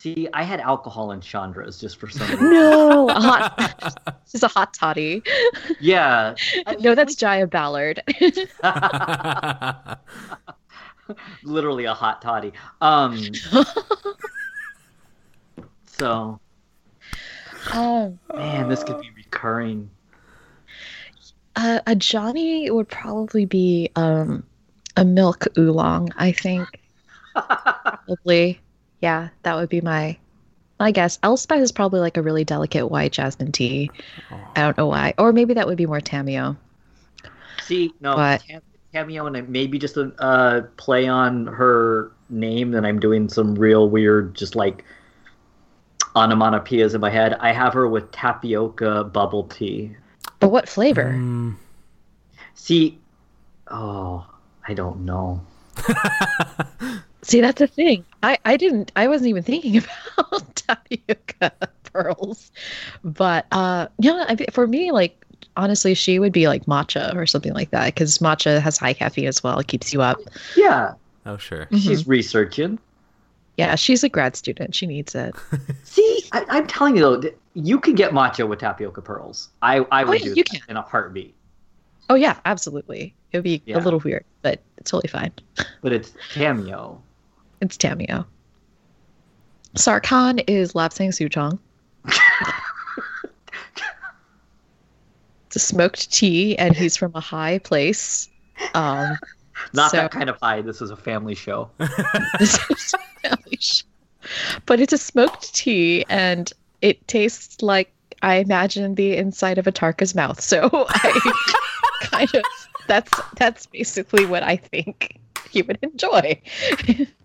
See, 0.01 0.27
I 0.33 0.45
had 0.45 0.61
alcohol 0.61 1.13
in 1.13 1.21
Chandra's 1.21 1.79
just 1.79 1.99
for 1.99 2.09
some 2.09 2.27
reason. 2.31 2.51
no, 2.51 3.11
a 3.11 3.21
hot. 3.21 4.19
she's 4.31 4.43
a 4.43 4.49
hot 4.49 4.73
toddy. 4.73 5.23
yeah. 5.79 6.35
No, 6.81 6.95
that's 6.95 7.15
Jaya 7.15 7.47
Ballard. 7.47 8.03
literally 11.43 11.85
a 11.85 11.93
hot 11.93 12.23
toddy. 12.23 12.53
Um 12.81 13.19
So, 15.87 16.41
Um, 17.75 18.19
man, 18.35 18.71
this 18.71 18.83
could 18.83 19.01
be 19.03 19.11
recurring. 19.15 19.91
uh, 21.57 21.81
Ajani 21.87 22.71
would 22.71 22.89
probably 22.89 23.45
be 23.45 23.91
um, 23.97 24.45
a 24.97 25.05
milk 25.05 25.47
oolong. 25.59 26.09
I 26.17 26.33
think 26.33 26.67
probably. 27.35 28.61
Yeah, 29.01 29.29
that 29.43 29.55
would 29.57 29.69
be 29.69 29.81
my 29.81 30.17
my 30.79 30.91
guess. 30.93 31.19
Elspeth 31.23 31.61
is 31.61 31.73
probably 31.73 32.01
like 32.01 32.17
a 32.17 32.23
really 32.23 32.45
delicate 32.45 32.91
white 32.91 33.13
jasmine 33.13 33.53
tea. 33.53 33.91
I 34.57 34.63
don't 34.63 34.77
know 34.79 34.87
why, 34.87 35.15
or 35.19 35.33
maybe 35.33 35.55
that 35.55 35.67
would 35.67 35.77
be 35.79 35.87
more 35.87 36.01
Tamiyo. 36.01 36.57
See, 37.63 37.93
no, 38.01 38.17
But- 38.17 38.43
Tam- 38.43 38.63
Tamiyo, 38.95 39.27
and 39.27 39.49
maybe 39.49 39.79
just 39.79 39.97
a 39.97 40.13
uh, 40.19 40.63
play 40.77 41.07
on 41.07 41.47
her 41.47 42.11
name. 42.29 42.73
Then 42.73 42.85
I'm 42.85 42.99
doing 42.99 43.29
some 43.29 43.55
real 43.55 43.89
weird, 43.89 44.35
just 44.35 44.55
like 44.57 44.85
onomatopoeias 46.17 46.95
in 46.95 47.01
my 47.01 47.11
head. 47.11 47.35
I 47.35 47.53
have 47.53 47.73
her 47.75 47.87
with 47.89 48.11
tapioca 48.11 49.05
bubble 49.05 49.45
tea. 49.45 49.95
But 50.41 50.49
what 50.51 50.69
flavor? 50.69 51.13
Mm, 51.17 51.57
See, 52.55 52.99
oh, 53.71 54.27
I 54.67 54.75
don't 54.75 55.05
know. 55.05 55.41
See, 57.23 57.41
that's 57.41 57.59
the 57.59 57.67
thing. 57.67 58.05
I, 58.23 58.39
I 58.45 58.57
didn't. 58.57 58.93
I 58.97 59.09
wasn't 59.09 59.29
even 59.29 59.43
thinking 59.43 59.77
about 60.19 60.57
tapioca 60.57 61.53
pearls, 61.85 62.51
but 63.05 63.47
uh, 63.53 63.89
yeah. 63.99 64.25
I, 64.29 64.37
for 64.51 64.67
me, 64.67 64.91
like 64.93 65.23
honestly, 65.57 65.95
she 65.95 66.19
would 66.19 66.33
be 66.33 66.49
like 66.49 66.65
matcha 66.67 67.15
or 67.15 67.27
something 67.27 67.53
like 67.53 67.71
that 67.71 67.87
because 67.95 68.19
matcha 68.19 68.61
has 68.61 68.79
high 68.79 68.95
caffeine 68.95 69.27
as 69.27 69.43
well. 69.43 69.59
It 69.59 69.67
keeps 69.69 69.93
you 69.93 70.01
up. 70.03 70.19
Yeah, 70.57 70.95
oh, 71.27 71.37
sure. 71.37 71.69
she's 71.73 72.07
researching. 72.07 72.79
Yeah, 73.57 73.75
she's 73.75 74.03
a 74.03 74.09
grad 74.09 74.37
student. 74.37 74.75
She 74.75 74.87
needs 74.87 75.15
it. 75.15 75.35
See, 75.85 76.23
I, 76.33 76.47
I'm 76.49 76.67
telling 76.67 76.97
you 76.97 77.03
though, 77.03 77.31
you 77.53 77.79
can 77.79 77.95
get 77.95 78.13
matcha 78.13 78.49
with 78.49 78.61
tapioca 78.61 79.03
pearls. 79.03 79.51
I, 79.61 79.81
I 79.93 80.05
would 80.05 80.21
yeah, 80.21 80.25
do 80.25 80.31
you 80.31 80.35
that 80.37 80.51
can. 80.51 80.61
in 80.71 80.77
a 80.79 80.83
heartbeat. 80.83 81.35
Oh 82.09 82.15
yeah, 82.15 82.39
absolutely. 82.47 83.15
It 83.33 83.37
would 83.39 83.45
be 83.45 83.63
Yeah. 83.67 83.77
a 83.77 83.81
little 83.81 84.01
weird, 84.01 84.25
but 84.43 84.61
it's 84.79 84.91
totally 84.91 85.11
fine. 85.11 85.33
But 85.83 85.93
it's 85.93 86.13
Tamiyo. 86.33 87.01
It's 87.61 87.77
Tamiyo. 87.77 88.25
Sarkhan 89.77 90.43
is 90.49 90.73
Lapsang 90.73 91.11
Souchong. 91.11 91.59
it's 95.47 95.57
a 95.57 95.59
smoked 95.59 96.13
tea, 96.13 96.57
and 96.59 96.75
he's 96.77 96.97
from 96.97 97.13
a 97.15 97.21
high 97.21 97.59
place. 97.59 98.29
Um, 98.75 99.17
Not 99.75 99.91
So- 99.91 99.99
that 99.99 100.11
kind 100.11 100.31
of 100.31 100.39
high. 100.43 100.63
This 100.63 100.81
is 100.81 100.91
a 100.91 100.97
family 100.97 101.35
show. 101.35 101.71
this 102.39 102.59
is 102.71 102.95
family 103.23 103.59
show. 103.61 103.85
but 104.67 104.81
it's 104.81 104.93
a 104.93 104.99
smoked 104.99 105.55
tea, 105.55 106.05
and 106.09 106.53
it 106.81 107.07
tastes 107.09 107.63
like 107.63 107.93
I 108.23 108.37
imagine 108.37 108.95
the 108.95 109.17
inside 109.17 109.59
of 109.59 109.67
a 109.67 109.73
Tarka's 109.73 110.15
mouth. 110.15 110.41
So 110.41 110.69
I 110.89 111.43
kind 112.03 112.35
of 112.35 112.43
that's 112.87 113.21
that's 113.37 113.67
basically 113.67 114.25
what 114.27 114.43
I 114.43 114.57
think 114.57 115.19
he 115.51 115.63
would 115.63 115.79
enjoy. 115.83 116.41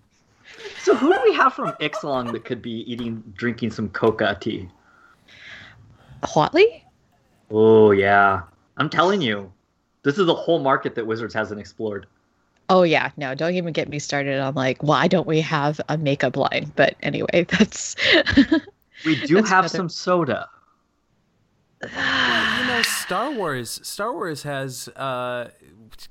So 0.82 0.96
who 0.96 1.14
do 1.14 1.20
we 1.24 1.34
have 1.34 1.54
from 1.54 1.72
Ixalan 1.82 2.32
that 2.34 2.46
could 2.46 2.62
be 2.62 2.90
eating, 2.92 3.24
drinking 3.36 3.72
some 3.72 3.90
coca 3.90 4.38
tea? 4.40 4.70
Huatli? 6.24 6.82
Oh 7.52 7.92
yeah, 7.92 8.44
I'm 8.78 8.90
telling 8.90 9.22
you, 9.22 9.52
this 10.04 10.18
is 10.18 10.28
a 10.28 10.34
whole 10.34 10.60
market 10.60 10.96
that 10.96 11.06
Wizards 11.08 11.34
hasn't 11.34 11.60
explored. 11.60 12.08
Oh 12.70 12.84
yeah, 12.84 13.12
no, 13.18 13.36
don't 13.36 13.54
even 13.56 13.74
get 13.74 13.90
me 13.90 14.00
started 14.00 14.40
on 14.40 14.56
like 14.56 14.82
why 14.82 15.08
don't 15.08 15.28
we 15.28 15.42
have 15.42 15.80
a 15.90 15.98
makeup 15.98 16.36
line? 16.38 16.72
But 16.76 16.96
anyway, 17.02 17.46
that's 17.50 17.96
We 19.04 19.16
do 19.16 19.36
have 19.44 19.66
better. 19.66 19.68
some 19.68 19.90
soda. 19.90 20.50
You 21.92 22.68
know, 22.68 22.82
Star 22.84 23.32
Wars. 23.32 23.80
Star 23.84 24.14
Wars 24.14 24.44
has, 24.44 24.88
uh, 24.90 25.50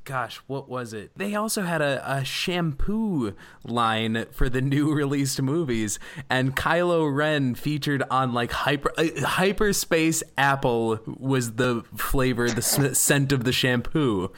gosh, 0.05 0.37
what 0.47 0.69
was 0.69 0.93
it? 0.93 1.11
They 1.17 1.35
also 1.35 1.63
had 1.63 1.83
a, 1.83 2.03
a 2.19 2.25
shampoo 2.25 3.35
line 3.65 4.27
for 4.33 4.49
the 4.49 4.61
new 4.61 4.93
released 4.95 5.41
movies, 5.43 5.99
and 6.31 6.55
Kylo 6.57 7.15
Ren 7.15 7.55
featured 7.55 8.03
on 8.11 8.33
like 8.33 8.53
hyper 8.53 8.93
uh, 8.97 9.05
hyperspace 9.27 10.23
apple 10.39 11.01
was 11.07 11.53
the 11.53 11.83
flavor, 11.97 12.49
the 12.51 12.63
scent 12.63 13.33
of 13.33 13.45
the 13.45 13.53
shampoo, 13.53 14.31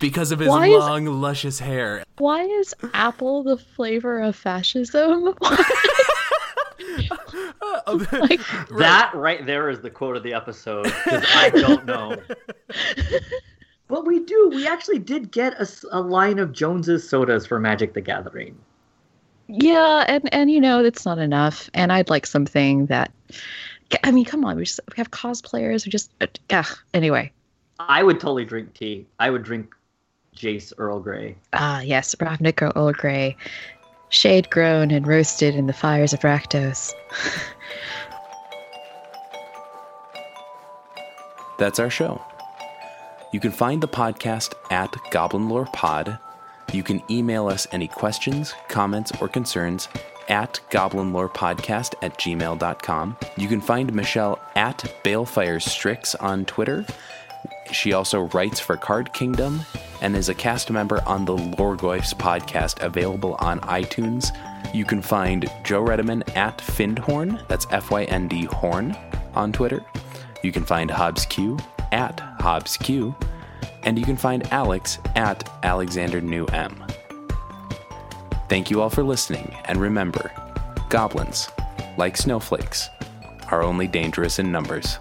because 0.00 0.32
of 0.32 0.38
his 0.40 0.48
Why 0.48 0.68
is- 0.68 0.78
long, 0.78 1.06
luscious 1.06 1.60
hair. 1.60 2.04
why 2.18 2.42
is 2.42 2.74
apple 2.94 3.42
the 3.42 3.56
flavor 3.56 4.20
of 4.20 4.36
fascism? 4.36 5.34
like 8.12 8.40
That 8.78 9.10
right 9.14 9.44
there 9.44 9.68
is 9.68 9.80
the 9.80 9.90
quote 9.90 10.16
of 10.16 10.22
the 10.22 10.34
episode 10.34 10.84
because 10.84 11.24
I 11.34 11.50
don't 11.50 11.84
know. 11.86 12.16
but 13.88 14.06
we 14.06 14.20
do. 14.20 14.50
We 14.54 14.66
actually 14.66 14.98
did 14.98 15.30
get 15.30 15.54
a 15.90 16.00
line 16.00 16.38
of 16.38 16.52
Jones's 16.52 17.08
sodas 17.08 17.46
for 17.46 17.58
Magic 17.58 17.94
the 17.94 18.00
Gathering. 18.00 18.58
yeah, 19.48 20.04
and 20.08 20.32
and 20.32 20.50
you 20.50 20.60
know 20.60 20.82
it's 20.84 21.04
not 21.04 21.18
enough. 21.18 21.68
And 21.74 21.92
I'd 21.92 22.10
like 22.10 22.26
something 22.26 22.86
that. 22.86 23.12
I 24.04 24.12
mean, 24.12 24.24
come 24.24 24.44
on, 24.44 24.56
we 24.56 24.64
just 24.64 24.80
we 24.88 24.94
have 24.98 25.10
cosplayers. 25.10 25.84
We 25.84 25.90
just, 25.90 26.12
uh, 26.20 26.62
anyway. 26.94 27.32
I 27.80 28.02
would 28.02 28.20
totally 28.20 28.44
drink 28.44 28.74
tea. 28.74 29.06
I 29.18 29.30
would 29.30 29.42
drink 29.42 29.74
Jace 30.36 30.72
Earl 30.78 31.00
Grey. 31.00 31.36
Ah, 31.52 31.80
yes, 31.80 32.14
Ravnica 32.14 32.72
Earl 32.76 32.92
Grey, 32.92 33.36
shade 34.10 34.50
grown 34.50 34.90
and 34.90 35.06
roasted 35.06 35.54
in 35.54 35.66
the 35.66 35.72
fires 35.72 36.12
of 36.12 36.20
Rakdos. 36.20 36.92
That's 41.58 41.78
our 41.78 41.90
show. 41.90 42.20
You 43.32 43.40
can 43.40 43.52
find 43.52 43.82
the 43.82 43.88
podcast 43.88 44.54
at 44.70 44.94
Goblin 45.10 45.48
Lore 45.48 45.68
Pod. 45.72 46.18
You 46.72 46.82
can 46.82 47.02
email 47.10 47.48
us 47.48 47.66
any 47.72 47.88
questions, 47.88 48.54
comments, 48.68 49.12
or 49.20 49.28
concerns 49.28 49.88
at 50.28 50.60
goblinlorepodcast 50.70 51.94
at 52.02 52.16
gmail.com. 52.18 53.16
You 53.36 53.48
can 53.48 53.60
find 53.60 53.92
Michelle 53.92 54.40
at 54.54 54.78
Balefire 55.04 55.60
Strix 55.60 56.14
on 56.14 56.44
Twitter. 56.44 56.86
She 57.72 57.92
also 57.92 58.22
writes 58.28 58.60
for 58.60 58.76
Card 58.76 59.12
Kingdom 59.12 59.62
and 60.00 60.16
is 60.16 60.28
a 60.28 60.34
cast 60.34 60.70
member 60.70 61.02
on 61.06 61.24
the 61.24 61.36
Lorgoyfs 61.36 62.14
podcast 62.14 62.82
available 62.82 63.36
on 63.40 63.60
iTunes. 63.60 64.36
You 64.74 64.84
can 64.84 65.02
find 65.02 65.50
Joe 65.64 65.82
Redeman 65.82 66.36
at 66.36 66.58
Fyndhorn, 66.58 67.46
that's 67.48 67.66
F 67.70 67.90
Y 67.90 68.04
N 68.04 68.28
D 68.28 68.44
Horn, 68.44 68.96
on 69.34 69.52
Twitter. 69.52 69.84
You 70.42 70.52
can 70.52 70.64
find 70.64 70.90
Hobbs 70.90 71.26
Q 71.26 71.58
at 71.92 72.20
Hobbs 72.40 72.76
Q, 72.76 73.14
and 73.82 73.98
you 73.98 74.04
can 74.04 74.16
find 74.16 74.50
Alex 74.52 74.98
at 75.16 75.48
Alexander 75.62 76.20
New 76.20 76.46
M. 76.46 76.84
Thank 78.48 78.70
you 78.70 78.80
all 78.80 78.90
for 78.90 79.02
listening, 79.02 79.54
and 79.66 79.80
remember, 79.80 80.32
goblins, 80.88 81.48
like 81.96 82.16
snowflakes, 82.16 82.88
are 83.50 83.62
only 83.62 83.86
dangerous 83.86 84.38
in 84.38 84.50
numbers. 84.50 84.98